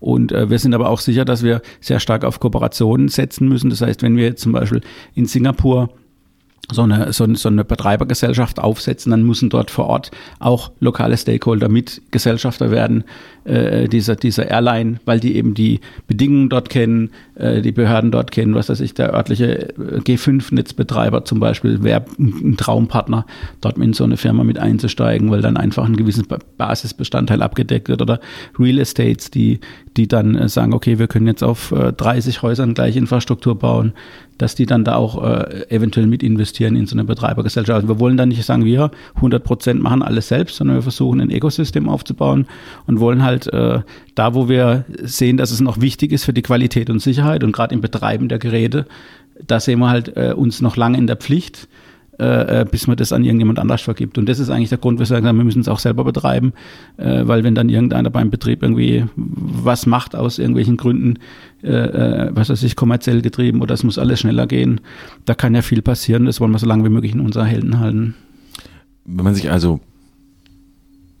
[0.00, 3.70] Und äh, wir sind aber auch sicher, dass wir sehr stark auf Kooperationen setzen müssen.
[3.70, 4.82] Das heißt, wenn wir jetzt zum Beispiel
[5.14, 5.88] in Singapur
[6.70, 11.68] so eine, so, so eine Betreibergesellschaft aufsetzen, dann müssen dort vor Ort auch lokale Stakeholder
[11.68, 13.04] mit Gesellschafter werden,
[13.44, 18.30] äh, dieser, dieser Airline, weil die eben die Bedingungen dort kennen, äh, die Behörden dort
[18.30, 23.26] kennen, was weiß ich, der örtliche äh, G5-Netzbetreiber zum Beispiel wäre ein Traumpartner,
[23.60, 26.24] dort in so eine Firma mit einzusteigen, weil dann einfach ein gewisses
[26.56, 28.20] Basisbestandteil abgedeckt wird oder
[28.58, 29.60] Real Estates, die,
[29.96, 33.92] die dann äh, sagen, okay, wir können jetzt auf 30 äh, Häusern gleich Infrastruktur bauen,
[34.38, 35.22] dass die dann da auch
[35.68, 37.76] eventuell mit investieren in so eine Betreibergesellschaft.
[37.76, 41.20] Also wir wollen dann nicht sagen, wir 100 Prozent machen alles selbst, sondern wir versuchen
[41.20, 42.46] ein Ökosystem aufzubauen
[42.88, 43.80] und wollen halt äh,
[44.14, 47.52] da, wo wir sehen, dass es noch wichtig ist für die Qualität und Sicherheit und
[47.52, 48.86] gerade im Betreiben der Geräte,
[49.46, 51.68] da sehen wir halt äh, uns noch lange in der Pflicht
[52.16, 54.18] äh, äh, bis man das an irgendjemand anders vergibt.
[54.18, 56.52] Und das ist eigentlich der Grund, weshalb wir sagen, wir müssen es auch selber betreiben,
[56.96, 61.18] äh, weil wenn dann irgendeiner beim Betrieb irgendwie was macht aus irgendwelchen Gründen,
[61.64, 64.80] äh, äh, was weiß ich, kommerziell getrieben oder es muss alles schneller gehen,
[65.24, 66.26] da kann ja viel passieren.
[66.26, 68.14] Das wollen wir so lange wie möglich in unserer Helden halten.
[69.04, 69.80] Wenn man sich also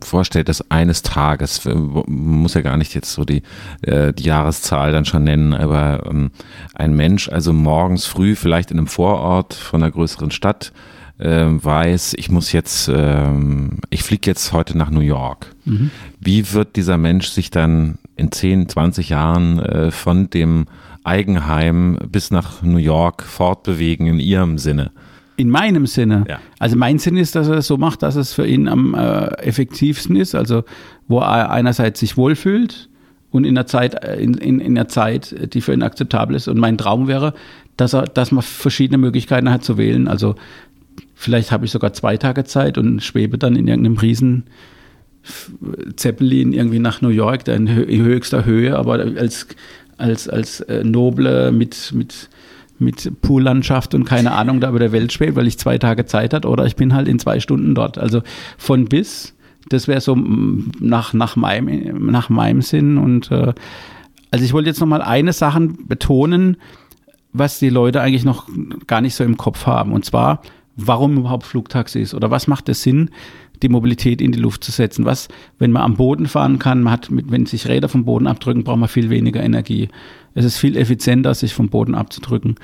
[0.06, 3.42] vorstellt, dass eines Tages, man muss ja gar nicht jetzt so die,
[3.82, 6.30] äh, die Jahreszahl dann schon nennen, aber ähm,
[6.74, 10.72] ein Mensch also morgens früh vielleicht in einem Vorort von einer größeren Stadt
[11.18, 13.28] äh, weiß, ich muss jetzt, äh,
[13.90, 15.54] ich fliege jetzt heute nach New York.
[15.64, 15.90] Mhm.
[16.20, 20.66] Wie wird dieser Mensch sich dann in 10, 20 Jahren äh, von dem
[21.04, 24.90] Eigenheim bis nach New York fortbewegen in Ihrem Sinne?
[25.36, 26.24] In meinem Sinne.
[26.28, 26.40] Ja.
[26.58, 29.26] Also mein Sinn ist, dass er es so macht, dass es für ihn am äh,
[29.42, 30.34] effektivsten ist.
[30.34, 30.64] Also
[31.08, 32.88] wo er einerseits sich wohlfühlt
[33.30, 36.46] und in der Zeit, äh, in, in, in der Zeit, die für ihn akzeptabel ist.
[36.46, 37.34] Und mein Traum wäre,
[37.76, 40.06] dass er, dass man verschiedene Möglichkeiten hat zu wählen.
[40.06, 40.36] Also
[41.14, 44.44] vielleicht habe ich sogar zwei Tage Zeit und schwebe dann in irgendeinem riesen
[45.96, 49.48] Zeppelin irgendwie nach New York, in, höchster Höhe, aber als
[49.96, 52.28] als als äh, Noble mit mit
[52.78, 56.34] mit Poollandschaft und keine Ahnung da über der Welt spielt, weil ich zwei Tage Zeit
[56.34, 57.98] hat oder ich bin halt in zwei Stunden dort.
[57.98, 58.22] Also
[58.58, 59.34] von bis,
[59.68, 62.98] das wäre so nach, nach, meinem, nach meinem Sinn.
[62.98, 63.54] Und äh,
[64.30, 66.56] also ich wollte jetzt nochmal eine Sache betonen,
[67.32, 68.48] was die Leute eigentlich noch
[68.86, 69.92] gar nicht so im Kopf haben.
[69.92, 70.42] Und zwar,
[70.76, 73.10] warum überhaupt Flugtaxis oder was macht es Sinn,
[73.62, 75.04] die Mobilität in die Luft zu setzen.
[75.04, 78.64] Was, wenn man am Boden fahren kann, man hat, wenn sich Räder vom Boden abdrücken,
[78.64, 79.88] braucht man viel weniger Energie.
[80.34, 82.56] Es ist viel effizienter, sich vom Boden abzudrücken.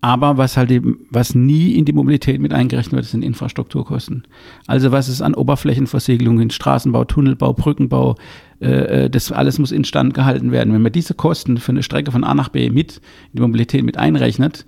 [0.00, 4.22] Aber was halt eben, was nie in die Mobilität mit eingerechnet wird, sind Infrastrukturkosten.
[4.66, 8.14] Also was es an Oberflächenversiegelungen, Straßenbau, Tunnelbau, Brückenbau,
[8.60, 10.72] äh, äh, das alles muss instand gehalten werden.
[10.72, 12.98] Wenn man diese Kosten für eine Strecke von A nach B mit
[13.32, 14.64] in die Mobilität mit einrechnet,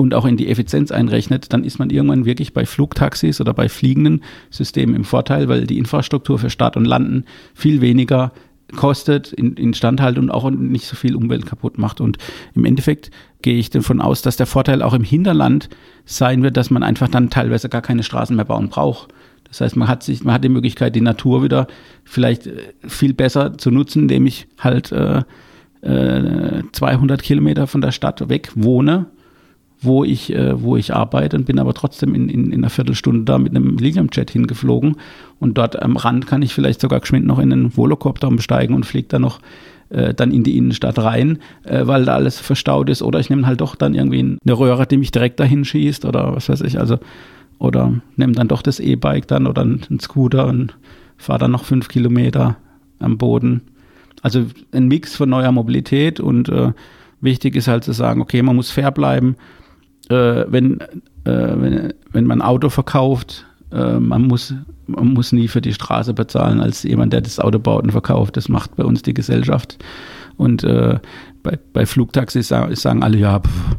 [0.00, 3.68] und auch in die Effizienz einrechnet, dann ist man irgendwann wirklich bei Flugtaxis oder bei
[3.68, 7.24] fliegenden Systemen im Vorteil, weil die Infrastruktur für Start und Landen
[7.54, 8.32] viel weniger
[8.74, 12.00] kostet, in, Instandhaltung und auch nicht so viel Umwelt kaputt macht.
[12.00, 12.16] Und
[12.54, 13.10] im Endeffekt
[13.42, 15.68] gehe ich davon aus, dass der Vorteil auch im Hinterland
[16.06, 19.12] sein wird, dass man einfach dann teilweise gar keine Straßen mehr bauen braucht.
[19.48, 21.66] Das heißt, man hat sich, man hat die Möglichkeit, die Natur wieder
[22.04, 25.22] vielleicht äh, viel besser zu nutzen, indem ich halt äh,
[25.82, 29.06] äh, 200 Kilometer von der Stadt weg wohne
[29.82, 33.24] wo ich, äh, wo ich arbeite und bin aber trotzdem in, in, in einer Viertelstunde
[33.24, 34.96] da mit einem Lilium-Jet hingeflogen.
[35.38, 38.84] Und dort am Rand kann ich vielleicht sogar geschwind noch in einen Volocopter umsteigen und
[38.84, 39.40] fliege dann noch
[39.88, 43.02] äh, dann in die Innenstadt rein, äh, weil da alles verstaut ist.
[43.02, 46.36] Oder ich nehme halt doch dann irgendwie eine Röhre, die mich direkt dahin schießt oder
[46.36, 46.78] was weiß ich.
[46.78, 46.98] Also,
[47.58, 50.76] oder nehme dann doch das E-Bike dann oder einen Scooter und
[51.16, 52.56] fahre dann noch fünf Kilometer
[52.98, 53.62] am Boden.
[54.22, 56.72] Also ein Mix von neuer Mobilität und äh,
[57.22, 59.36] wichtig ist halt zu sagen, okay, man muss fair bleiben
[60.10, 60.86] äh, wenn, äh,
[61.24, 64.54] wenn, wenn man ein Auto verkauft, äh, man, muss,
[64.86, 68.36] man muss nie für die Straße bezahlen als jemand, der das Auto baut und verkauft.
[68.36, 69.78] Das macht bei uns die Gesellschaft.
[70.36, 70.98] Und äh,
[71.42, 73.76] bei, bei Flugtaxis sagen, alle, ja, pff,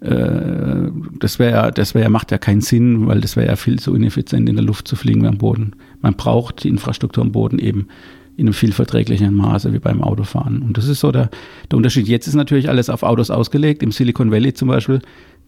[0.00, 3.94] äh, das wäre, das wäre, macht ja keinen Sinn, weil das wäre ja viel zu
[3.94, 5.72] ineffizient, in der Luft zu fliegen wie am Boden.
[6.00, 7.88] Man braucht die Infrastruktur am Boden eben
[8.36, 10.62] in einem viel verträglicheren Maße wie beim Autofahren.
[10.62, 11.28] Und das ist so der,
[11.70, 12.06] der Unterschied.
[12.06, 13.82] Jetzt ist natürlich alles auf Autos ausgelegt.
[13.82, 15.00] Im Silicon Valley zum Beispiel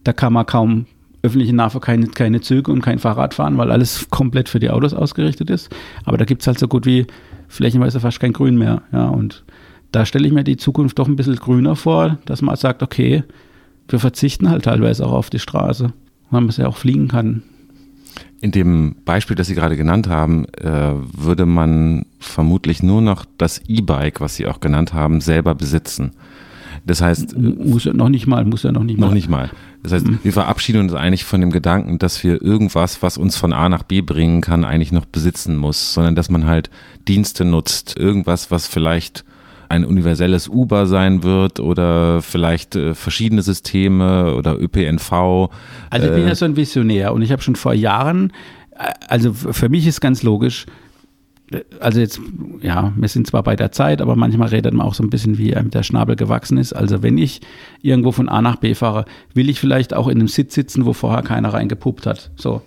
[0.03, 0.85] da kann man kaum
[1.23, 4.93] öffentlichen Nahverkehr keine, keine Züge und kein Fahrrad fahren, weil alles komplett für die Autos
[4.93, 5.69] ausgerichtet ist.
[6.03, 7.05] Aber da gibt es halt so gut wie
[7.47, 8.81] flächenweise fast kein Grün mehr.
[8.91, 9.43] Ja, und
[9.91, 13.23] da stelle ich mir die Zukunft doch ein bisschen grüner vor, dass man sagt, okay,
[13.87, 15.93] wir verzichten halt teilweise auch auf die Straße,
[16.29, 17.43] weil man es ja auch fliegen kann.
[18.39, 23.61] In dem Beispiel, das Sie gerade genannt haben, äh, würde man vermutlich nur noch das
[23.67, 26.11] E-Bike, was Sie auch genannt haben, selber besitzen.
[26.85, 27.37] Das heißt.
[27.37, 29.07] Muss er noch nicht mal, muss er noch nicht mal.
[29.07, 29.49] Noch nicht mal.
[29.83, 30.19] Das heißt, mhm.
[30.23, 33.83] wir verabschieden uns eigentlich von dem Gedanken, dass wir irgendwas, was uns von A nach
[33.83, 36.69] B bringen kann, eigentlich noch besitzen muss, sondern dass man halt
[37.07, 37.97] Dienste nutzt.
[37.97, 39.23] Irgendwas, was vielleicht
[39.69, 45.49] ein universelles Uber sein wird oder vielleicht äh, verschiedene Systeme oder ÖPNV.
[45.89, 48.33] Also ich bin ja äh, so ein Visionär und ich habe schon vor Jahren,
[48.77, 50.65] äh, also für mich ist ganz logisch,
[51.79, 52.19] also jetzt,
[52.61, 55.37] ja, wir sind zwar bei der Zeit, aber manchmal redet man auch so ein bisschen,
[55.37, 56.73] wie einem der Schnabel gewachsen ist.
[56.73, 57.41] Also wenn ich
[57.81, 60.93] irgendwo von A nach B fahre, will ich vielleicht auch in einem Sitz sitzen, wo
[60.93, 62.31] vorher keiner reingepuppt hat.
[62.35, 62.61] So,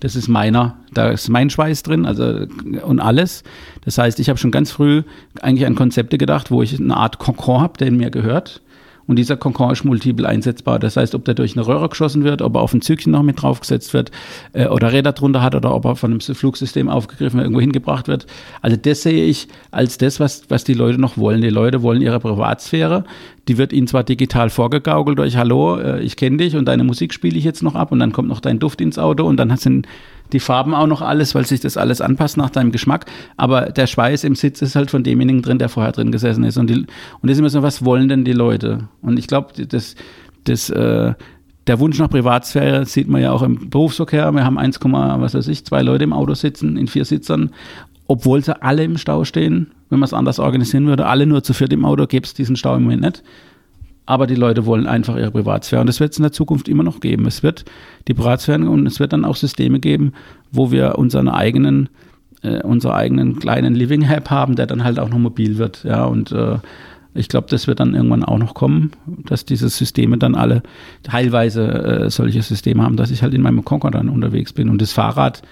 [0.00, 2.46] das ist meiner, da ist mein Schweiß drin, also
[2.82, 3.44] und alles.
[3.84, 5.02] Das heißt, ich habe schon ganz früh
[5.40, 8.62] eigentlich an Konzepte gedacht, wo ich eine Art Kokon habe, der in mir gehört
[9.06, 10.78] und dieser Konkord ist multiple einsetzbar.
[10.78, 13.22] Das heißt, ob der durch eine Röhre geschossen wird, ob er auf ein Zügchen noch
[13.22, 14.10] mit draufgesetzt wird
[14.52, 18.26] äh, oder Räder drunter hat oder ob er von einem Flugsystem aufgegriffen irgendwo hingebracht wird.
[18.62, 21.40] Also das sehe ich als das, was, was die Leute noch wollen.
[21.40, 23.04] Die Leute wollen ihre Privatsphäre.
[23.48, 27.14] Die wird ihnen zwar digital vorgegaukelt durch Hallo, äh, ich kenne dich und deine Musik
[27.14, 29.56] spiele ich jetzt noch ab und dann kommt noch dein Duft ins Auto und dann
[29.56, 29.86] sind
[30.32, 33.06] die Farben auch noch alles, weil sich das alles anpasst nach deinem Geschmack.
[33.36, 36.56] Aber der Schweiß im Sitz ist halt von demjenigen drin, der vorher drin gesessen ist.
[36.56, 36.86] Und, die, und
[37.22, 38.88] das ist immer so, was wollen denn die Leute?
[39.02, 39.94] Und ich glaube, das,
[40.44, 41.14] das, äh,
[41.66, 44.30] der Wunsch nach Privatsphäre sieht man ja auch im Berufsverkehr.
[44.32, 47.50] Wir haben 1, was weiß ich, zwei Leute im Auto sitzen, in vier Sitzern,
[48.06, 49.72] obwohl sie alle im Stau stehen.
[49.88, 52.56] Wenn man es anders organisieren würde, alle nur zu viert im Auto, gäbe es diesen
[52.56, 53.22] Stau im Moment nicht
[54.06, 55.80] aber die Leute wollen einfach ihre Privatsphäre.
[55.80, 57.26] Und das wird es in der Zukunft immer noch geben.
[57.26, 57.64] Es wird
[58.06, 60.12] die Privatsphäre und es wird dann auch Systeme geben,
[60.52, 61.88] wo wir unseren eigenen,
[62.42, 65.82] äh, unseren eigenen kleinen Living Hub haben, der dann halt auch noch mobil wird.
[65.84, 66.58] Ja, und äh,
[67.14, 70.62] ich glaube, das wird dann irgendwann auch noch kommen, dass diese Systeme dann alle
[71.02, 74.68] teilweise äh, solche Systeme haben, dass ich halt in meinem Concord dann unterwegs bin.
[74.68, 75.42] Und das Fahrrad,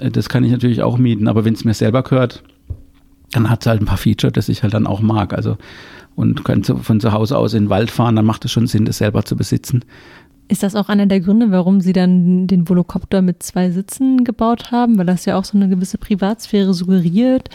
[0.00, 2.42] äh, das kann ich natürlich auch mieten, aber wenn es mir selber gehört,
[3.32, 5.32] dann hat es halt ein paar Feature, das ich halt dann auch mag.
[5.32, 5.56] Also
[6.16, 8.84] und können von zu Hause aus in den Wald fahren, dann macht es schon Sinn,
[8.84, 9.84] das selber zu besitzen.
[10.46, 14.70] Ist das auch einer der Gründe, warum Sie dann den Volocopter mit zwei Sitzen gebaut
[14.70, 14.98] haben?
[14.98, 17.48] Weil das ja auch so eine gewisse Privatsphäre suggeriert.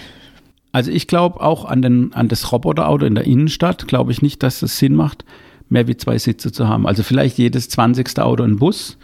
[0.71, 4.41] Also ich glaube auch an, den, an das Roboterauto in der Innenstadt, glaube ich nicht,
[4.43, 5.23] dass es Sinn macht,
[5.69, 6.87] mehr wie zwei Sitze zu haben.
[6.87, 8.19] Also vielleicht jedes 20.
[8.19, 8.97] Auto ein Bus,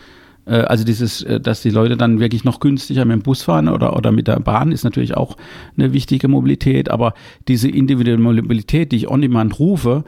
[0.51, 3.95] also dieses, äh, dass die Leute dann wirklich noch günstiger mit dem Bus fahren oder,
[3.95, 5.37] oder mit der Bahn ist natürlich auch
[5.77, 7.13] eine wichtige Mobilität, aber
[7.47, 10.03] diese individuelle Mobilität, die ich on demand rufe,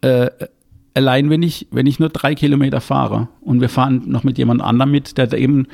[0.00, 0.30] äh,
[0.94, 4.62] allein wenn ich, wenn ich nur drei Kilometer fahre und wir fahren noch mit jemand
[4.62, 5.66] anderem mit, der da eben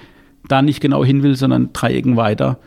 [0.49, 2.59] da nicht genau hin will, sondern drei Ecken weiter,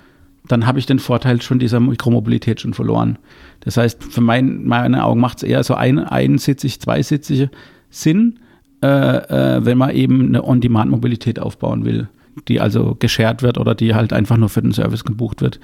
[0.47, 3.17] dann habe ich den Vorteil schon dieser Mikromobilität schon verloren.
[3.61, 7.49] Das heißt, für mein, meine Augen macht es eher so ein, einsitzig, zweisitzige
[7.89, 8.39] Sinn
[8.81, 12.09] äh, äh, wenn man eben eine On-Demand-Mobilität aufbauen will,
[12.47, 15.59] die also geshared wird oder die halt einfach nur für den Service gebucht wird.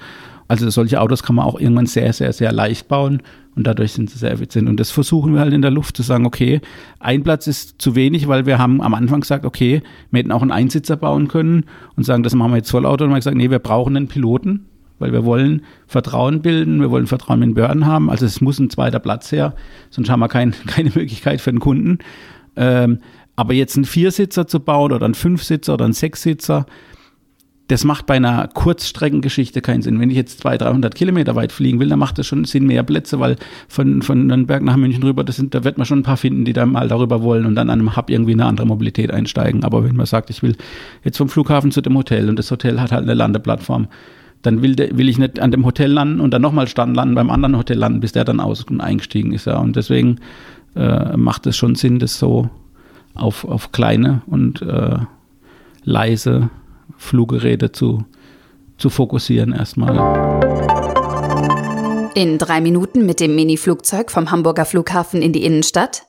[0.48, 3.22] Also solche Autos kann man auch irgendwann sehr, sehr, sehr leicht bauen
[3.54, 4.68] und dadurch sind sie sehr effizient.
[4.68, 6.60] Und das versuchen wir halt in der Luft zu sagen, okay,
[7.00, 10.40] ein Platz ist zu wenig, weil wir haben am Anfang gesagt, okay, wir hätten auch
[10.42, 11.64] einen Einsitzer bauen können
[11.96, 13.04] und sagen, das machen wir jetzt Vollauto.
[13.04, 14.66] Und wir haben gesagt, nee, wir brauchen einen Piloten,
[14.98, 18.08] weil wir wollen Vertrauen bilden, wir wollen Vertrauen in den Behörden haben.
[18.08, 19.54] Also es muss ein zweiter Platz her,
[19.90, 21.98] sonst haben wir kein, keine Möglichkeit für den Kunden.
[22.58, 22.98] Ähm,
[23.36, 26.66] aber jetzt einen Viersitzer zu bauen oder einen Fünfsitzer oder einen Sechssitzer,
[27.68, 30.00] das macht bei einer Kurzstreckengeschichte keinen Sinn.
[30.00, 32.82] Wenn ich jetzt 200, 300 Kilometer weit fliegen will, dann macht das schon Sinn, mehr
[32.82, 33.36] Plätze, weil
[33.68, 36.46] von, von Nürnberg nach München rüber, das sind, da wird man schon ein paar finden,
[36.46, 39.64] die da mal darüber wollen und dann an einem Hub irgendwie eine andere Mobilität einsteigen.
[39.64, 40.56] Aber wenn man sagt, ich will
[41.04, 43.88] jetzt vom Flughafen zu dem Hotel und das Hotel hat halt eine Landeplattform,
[44.42, 47.14] dann will, de, will ich nicht an dem Hotel landen und dann nochmal stand landen,
[47.14, 49.46] beim anderen Hotel landen, bis der dann aus und eingestiegen ist.
[49.46, 49.58] Ja.
[49.58, 50.20] Und deswegen
[50.74, 52.50] äh, macht es schon Sinn, das so
[53.14, 54.98] auf, auf kleine und äh,
[55.82, 56.50] leise
[56.96, 58.04] Fluggeräte zu,
[58.76, 59.96] zu fokussieren erstmal.
[62.14, 66.02] In drei Minuten mit dem Mini-Flugzeug vom Hamburger Flughafen in die Innenstadt?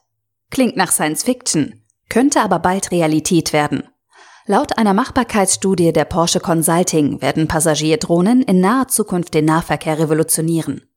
[0.49, 3.84] Klingt nach Science Fiction, könnte aber bald Realität werden.
[4.47, 10.89] Laut einer Machbarkeitsstudie der Porsche Consulting werden Passagierdrohnen in naher Zukunft den Nahverkehr revolutionieren.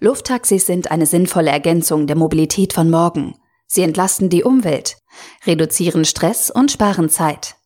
[0.00, 3.36] Lufttaxis sind eine sinnvolle Ergänzung der Mobilität von morgen.
[3.66, 4.98] Sie entlasten die Umwelt,
[5.46, 7.56] reduzieren Stress und sparen Zeit.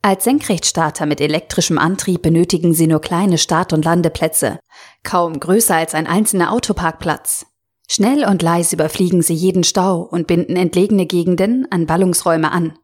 [0.00, 4.60] Als Senkrechtstarter mit elektrischem Antrieb benötigen sie nur kleine Start- und Landeplätze,
[5.02, 7.46] kaum größer als ein einzelner Autoparkplatz.
[7.90, 12.78] Schnell und leise überfliegen sie jeden Stau und binden entlegene Gegenden an Ballungsräume an.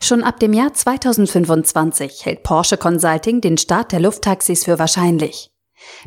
[0.00, 5.50] Schon ab dem Jahr 2025 hält Porsche Consulting den Start der Lufttaxis für wahrscheinlich.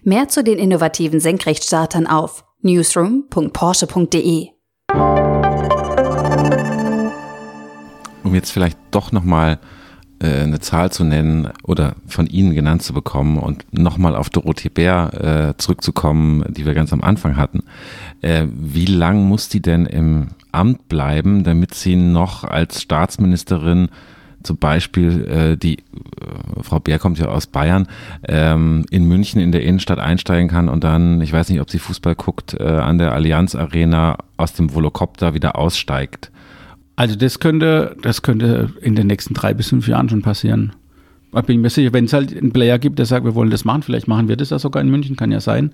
[0.03, 4.49] Mehr zu den innovativen Senkrechtstartern auf newsroom.porsche.de.
[8.23, 9.59] Um jetzt vielleicht doch nochmal
[10.19, 14.69] äh, eine Zahl zu nennen oder von Ihnen genannt zu bekommen und nochmal auf Dorothee
[14.69, 17.63] Bär äh, zurückzukommen, die wir ganz am Anfang hatten.
[18.21, 23.89] Äh, wie lang muss die denn im Amt bleiben, damit sie noch als Staatsministerin
[24.47, 27.87] zum Beispiel äh, die äh, Frau Bär kommt ja aus Bayern,
[28.27, 31.79] ähm, in München in der Innenstadt einsteigen kann und dann, ich weiß nicht, ob sie
[31.79, 36.31] Fußball guckt, äh, an der Allianz Arena aus dem Volocopter wieder aussteigt.
[36.95, 40.73] Also das könnte, das könnte in den nächsten drei bis fünf Jahren schon passieren.
[41.39, 43.65] Ich bin mir sicher, wenn es halt einen Player gibt, der sagt, wir wollen das
[43.65, 45.71] machen, vielleicht machen wir das ja sogar in München, kann ja sein.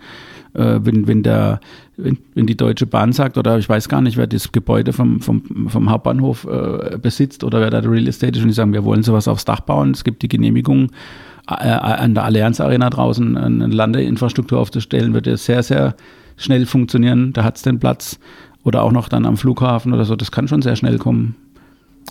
[0.53, 1.59] Äh, wenn, wenn, der,
[1.97, 5.21] wenn, wenn die Deutsche Bahn sagt, oder ich weiß gar nicht, wer das Gebäude vom,
[5.21, 8.83] vom, vom Hauptbahnhof äh, besitzt oder wer da Real Estate ist und die sagen, wir
[8.83, 10.91] wollen sowas aufs Dach bauen, es gibt die Genehmigung,
[11.47, 15.95] äh, an der Allianz Arena draußen eine Landeinfrastruktur aufzustellen, wird das sehr, sehr
[16.37, 17.33] schnell funktionieren.
[17.33, 18.19] Da hat es den Platz
[18.63, 21.35] oder auch noch dann am Flughafen oder so, das kann schon sehr schnell kommen.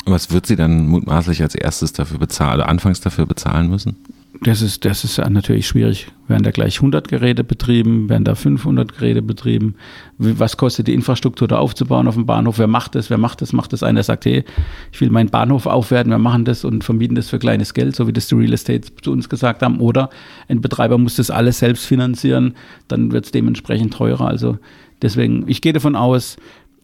[0.05, 3.97] Was wird sie dann mutmaßlich als erstes dafür bezahlen, oder anfangs dafür bezahlen müssen?
[4.45, 6.09] Das ist, das ist natürlich schwierig.
[6.27, 8.09] Werden da gleich 100 Geräte betrieben?
[8.09, 9.77] Werden da 500 Geräte betrieben?
[10.19, 12.59] Was kostet die Infrastruktur da aufzubauen auf dem Bahnhof?
[12.59, 13.09] Wer macht das?
[13.09, 13.53] Wer macht das?
[13.53, 14.45] Macht das einer, sagt, hey,
[14.91, 18.09] ich will meinen Bahnhof aufwerten, wir machen das und vermieten das für kleines Geld, so
[18.09, 19.79] wie das die Real Estate zu uns gesagt haben.
[19.81, 20.11] Oder
[20.49, 22.55] ein Betreiber muss das alles selbst finanzieren,
[22.89, 24.27] dann wird es dementsprechend teurer.
[24.27, 24.59] Also
[25.03, 26.37] Deswegen, ich gehe davon aus,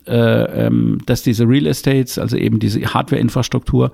[0.08, 3.92] äh, ähm, dass diese Real Estates, also eben diese Hardware-Infrastruktur,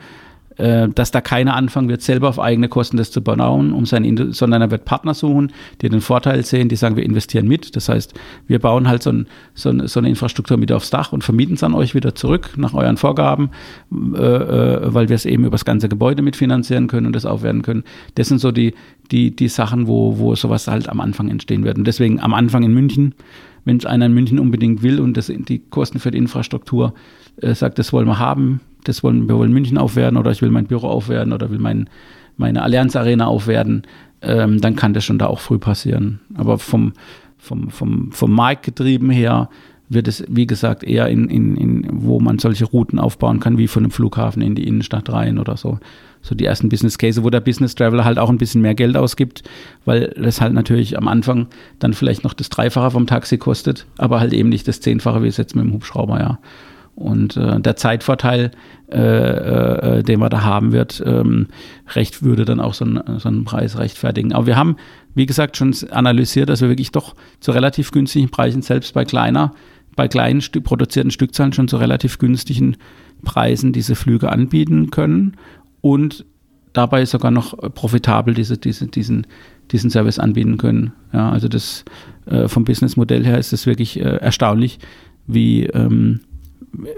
[0.57, 4.33] äh, dass da keiner anfangen wird, selber auf eigene Kosten das zu bauen, um seine,
[4.33, 7.75] sondern er wird Partner suchen, die den Vorteil sehen, die sagen, wir investieren mit.
[7.75, 8.15] Das heißt,
[8.47, 11.55] wir bauen halt so, ein, so, ein, so eine Infrastruktur mit aufs Dach und vermieten
[11.55, 13.51] es an euch wieder zurück nach euren Vorgaben,
[13.93, 17.63] äh, äh, weil wir es eben über das ganze Gebäude mitfinanzieren können und das aufwerten
[17.63, 17.83] können.
[18.15, 18.75] Das sind so die,
[19.11, 21.79] die, die Sachen, wo, wo sowas halt am Anfang entstehen wird.
[21.79, 23.15] Und deswegen am Anfang in München
[23.65, 26.95] wenn es einer in München unbedingt will und das, die Kosten für die Infrastruktur
[27.41, 30.51] äh, sagt, das wollen wir haben, das wollen wir wollen München aufwerten oder ich will
[30.51, 31.89] mein Büro aufwerten oder will mein,
[32.37, 33.83] meine Allianz Arena aufwerten,
[34.23, 36.21] ähm, dann kann das schon da auch früh passieren.
[36.35, 36.93] Aber vom,
[37.39, 39.49] vom, vom, vom Markt getrieben her
[39.89, 43.69] wird es, wie gesagt, eher in, in, in, wo man solche Routen aufbauen kann, wie
[43.69, 45.79] von einem Flughafen in die Innenstadt rein oder so
[46.25, 48.97] so die ersten Business Case, wo der Business Traveler halt auch ein bisschen mehr Geld
[48.97, 49.43] ausgibt,
[49.85, 51.49] weil das halt natürlich am Anfang
[51.79, 55.29] dann vielleicht noch das Dreifache vom Taxi kostet, aber halt eben nicht das Zehnfache wie
[55.29, 56.39] es jetzt mit dem Hubschrauber, ja.
[56.97, 58.53] Und äh, der Zeitvorteil,
[58.91, 58.99] äh,
[59.99, 61.49] äh, den man da haben wird, ähm,
[61.95, 64.33] recht würde dann auch so, ein, so einen Preis rechtfertigen.
[64.33, 64.77] Aber wir haben,
[65.15, 69.53] wie gesagt, schon analysiert, dass wir wirklich doch zu relativ günstigen Preisen, selbst bei kleiner,
[69.97, 72.77] bei kleinen produzierten Stückzahlen schon zu relativ günstigen
[73.25, 75.37] Preisen diese Flüge anbieten können
[75.85, 76.25] und
[76.73, 79.27] dabei sogar noch profitabel diese, diese, diesen,
[79.71, 80.95] diesen Service anbieten können.
[81.13, 81.85] Ja, also das
[82.25, 84.79] äh, vom Businessmodell her ist es wirklich äh, erstaunlich,
[85.27, 86.21] wie, ähm,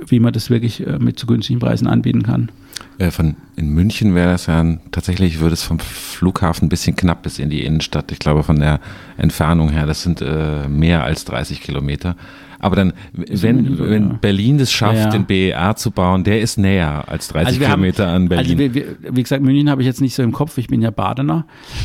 [0.06, 2.52] wie man das wirklich äh, mit zu günstigen Preisen anbieten kann.
[2.98, 7.24] Äh, von in München wäre das ja tatsächlich, würde es vom Flughafen ein bisschen knapp
[7.24, 8.12] bis in die Innenstadt.
[8.12, 8.78] Ich glaube, von der
[9.16, 12.14] Entfernung her, das sind äh, mehr als 30 Kilometer.
[12.58, 15.10] Aber dann, wenn, wenn Berlin das schafft, Ja.
[15.10, 18.44] den BER zu bauen, der ist näher als 30 Also wir haben- Kilometer an Berlin.
[18.46, 20.80] Also wir, wir, wie gesagt, München habe ich jetzt nicht so im Kopf, ich bin
[20.82, 21.44] ja Badener.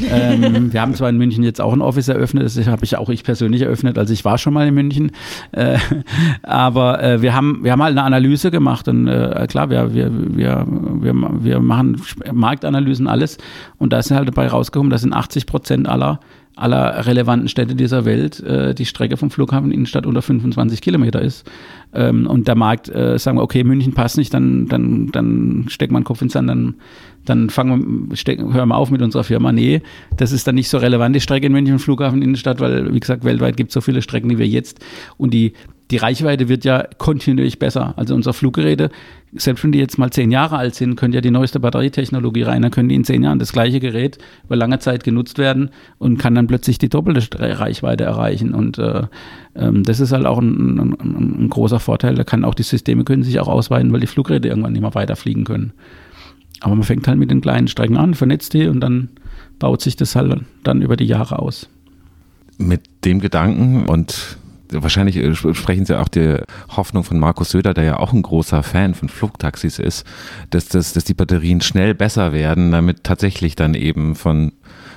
[0.09, 3.09] ähm, wir haben zwar in München jetzt auch ein Office eröffnet, das habe ich auch
[3.09, 5.11] ich persönlich eröffnet, also ich war schon mal in München.
[5.51, 5.77] Äh,
[6.43, 10.11] aber äh, wir, haben, wir haben halt eine Analyse gemacht und äh, klar, wir, wir,
[10.11, 11.13] wir, wir,
[11.43, 12.01] wir machen
[12.31, 13.37] Marktanalysen, alles
[13.77, 16.19] und da ist halt dabei rausgekommen, dass in 80 Prozent aller
[16.55, 21.49] aller relevanten Städte dieser Welt äh, die Strecke vom Flughafen Innenstadt unter 25 Kilometer ist.
[21.93, 25.91] Ähm, und der Markt äh, sagen wir, okay, München passt nicht, dann, dann, dann steckt
[25.91, 26.75] man Kopf ins Sand, dann,
[27.25, 29.51] dann fangen wir, steck, hören wir auf mit unserer Firma.
[29.51, 29.81] Nee,
[30.17, 33.23] das ist dann nicht so relevant, die Strecke in München, Flughafen Innenstadt, weil, wie gesagt,
[33.23, 34.79] weltweit gibt es so viele Strecken, die wir jetzt
[35.17, 35.53] und die
[35.91, 37.93] die Reichweite wird ja kontinuierlich besser.
[37.97, 38.89] Also unsere Fluggeräte,
[39.33, 42.61] selbst wenn die jetzt mal zehn Jahre alt sind, können ja die neueste Batterietechnologie rein,
[42.61, 46.17] dann können die in zehn Jahren das gleiche Gerät über lange Zeit genutzt werden und
[46.17, 48.53] kann dann plötzlich die doppelte Reichweite erreichen.
[48.53, 49.03] Und äh,
[49.55, 52.15] ähm, das ist halt auch ein, ein, ein, ein großer Vorteil.
[52.15, 54.95] Da kann auch die Systeme können sich auch ausweiten, weil die Fluggeräte irgendwann nicht mehr
[54.95, 55.73] weiterfliegen können.
[56.61, 59.09] Aber man fängt halt mit den kleinen Strecken an, vernetzt die und dann
[59.59, 61.67] baut sich das halt dann über die Jahre aus.
[62.57, 64.37] Mit dem Gedanken und
[64.71, 66.37] wahrscheinlich äh, sp- sprechen Sie auch die
[66.75, 70.05] Hoffnung von Markus Söder, der ja auch ein großer Fan von Flugtaxis ist,
[70.49, 74.51] dass, das, dass die Batterien schnell besser werden, damit tatsächlich dann eben von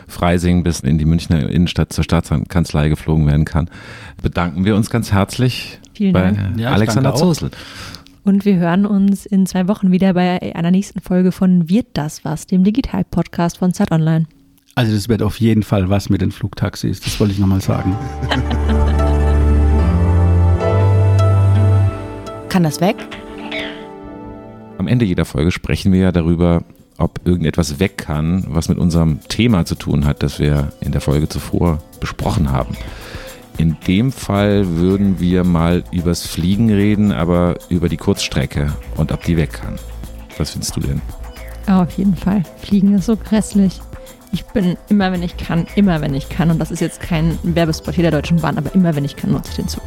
[0.07, 3.71] Freising bis in die Münchner Innenstadt zur Staatskanzlei geflogen werden kann.
[4.23, 6.59] Bedanken wir uns ganz herzlich Vielen bei Dank.
[6.59, 7.15] Ja, Alexander.
[7.15, 7.51] Zosel.
[8.23, 12.25] Und wir hören uns in zwei Wochen wieder bei einer nächsten Folge von Wird das
[12.25, 14.27] was, dem Digital-Podcast von Zeit Online.
[14.77, 17.97] Also das wird auf jeden Fall was mit den Flugtaxis, das wollte ich nochmal sagen.
[22.55, 22.95] Kann das weg?
[24.79, 26.63] Am Ende jeder Folge sprechen wir ja darüber,
[26.99, 31.01] ob irgendetwas weg kann, was mit unserem Thema zu tun hat, das wir in der
[31.01, 32.77] Folge zuvor besprochen haben.
[33.59, 39.25] In dem Fall würden wir mal übers Fliegen reden, aber über die Kurzstrecke und ob
[39.25, 39.75] die weg kann.
[40.39, 41.03] Was findest du denn?
[41.67, 42.45] Ah, auf jeden Fall.
[42.59, 43.81] Fliegen ist so grässlich.
[44.31, 46.53] Ich bin immer, wenn ich kann, immer, wenn ich kann.
[46.53, 49.33] Und das ist jetzt kein Werbespot hier der Deutschen Bahn, aber immer, wenn ich kann,
[49.33, 49.83] nutze ich den Zug.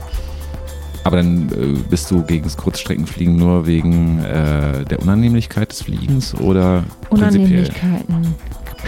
[1.08, 6.36] Aber dann äh, bist du gegen das Kurzstreckenfliegen nur wegen äh, der Unannehmlichkeit des Fliegens
[6.36, 7.40] oder prinzipiell?
[7.40, 8.36] Unannehmlichkeiten.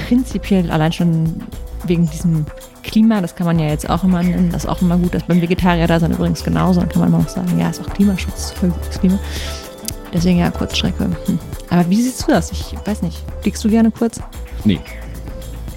[0.05, 1.41] Prinzipiell allein schon
[1.87, 2.45] wegen diesem
[2.83, 5.23] Klima, das kann man ja jetzt auch immer nennen, das ist auch immer gut, dass
[5.23, 7.93] beim Vegetarier da sind übrigens genauso, dann kann man immer noch sagen, ja, ist auch
[7.93, 9.17] Klimaschutz, voll gutes Klima.
[10.13, 11.05] Deswegen ja, Kurzstrecke.
[11.25, 11.39] Hm.
[11.69, 12.51] Aber wie siehst du das?
[12.51, 13.23] Ich weiß nicht.
[13.41, 14.19] Fliegst du gerne kurz?
[14.65, 14.81] Nee,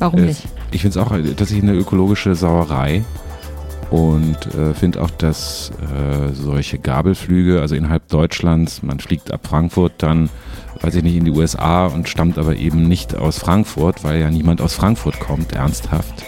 [0.01, 0.43] Warum Äh, nicht?
[0.73, 3.05] Ich finde es auch äh, tatsächlich eine ökologische Sauerei
[3.93, 9.93] und äh, finde auch, dass äh, solche Gabelflüge, also innerhalb Deutschlands, man fliegt ab Frankfurt
[9.99, 10.31] dann,
[10.81, 14.31] weiß ich nicht, in die USA und stammt aber eben nicht aus Frankfurt, weil ja
[14.31, 16.25] niemand aus Frankfurt kommt, ernsthaft.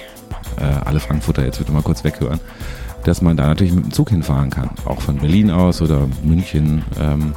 [0.61, 2.39] Äh, alle Frankfurter jetzt bitte mal kurz weghören,
[3.05, 6.85] dass man da natürlich mit dem Zug hinfahren kann, auch von Berlin aus oder München.
[7.01, 7.33] Ähm,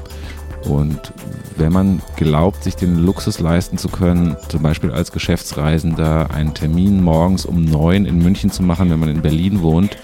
[0.66, 1.14] und
[1.56, 7.02] wenn man glaubt, sich den Luxus leisten zu können, zum Beispiel als Geschäftsreisender einen Termin
[7.02, 9.96] morgens um neun in München zu machen, wenn man in Berlin wohnt,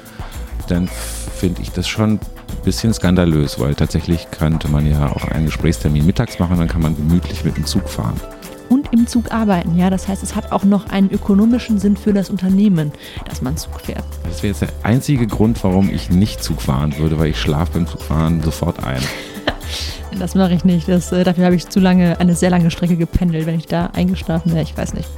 [0.67, 2.19] dann finde ich das schon ein
[2.63, 6.95] bisschen skandalös, weil tatsächlich könnte man ja auch einen Gesprächstermin mittags machen, dann kann man
[6.95, 8.19] gemütlich mit dem Zug fahren.
[8.69, 9.89] Und im Zug arbeiten, ja.
[9.89, 12.91] Das heißt, es hat auch noch einen ökonomischen Sinn für das Unternehmen,
[13.27, 14.03] dass man Zug fährt.
[14.23, 17.73] Das wäre jetzt der einzige Grund, warum ich nicht Zug fahren würde, weil ich schlafe
[17.73, 19.01] beim Zugfahren sofort ein.
[20.19, 20.87] Das mache ich nicht.
[20.87, 23.47] Das, äh, dafür habe ich zu lange, eine sehr lange Strecke gependelt.
[23.47, 25.09] Wenn ich da eingeschlafen wäre, ich weiß nicht.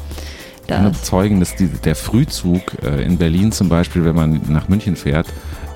[0.67, 4.67] Ich kann bezeugen, dass die, der Frühzug äh, in Berlin zum Beispiel, wenn man nach
[4.67, 5.27] München fährt,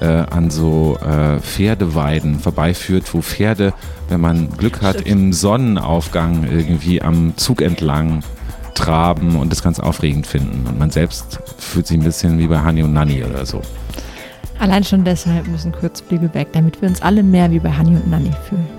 [0.02, 3.74] äh, an so äh, Pferdeweiden vorbeiführt, wo Pferde,
[4.08, 5.08] wenn man Glück hat, Stimmt.
[5.08, 8.24] im Sonnenaufgang irgendwie am Zug entlang
[8.74, 10.66] traben und das ganz aufregend finden.
[10.68, 13.62] Und man selbst fühlt sich ein bisschen wie bei Hani und Nanni oder so.
[14.58, 18.10] allein schon deshalb müssen Kurzflüge weg, damit wir uns alle mehr wie bei Hani und
[18.10, 18.79] Nanni fühlen.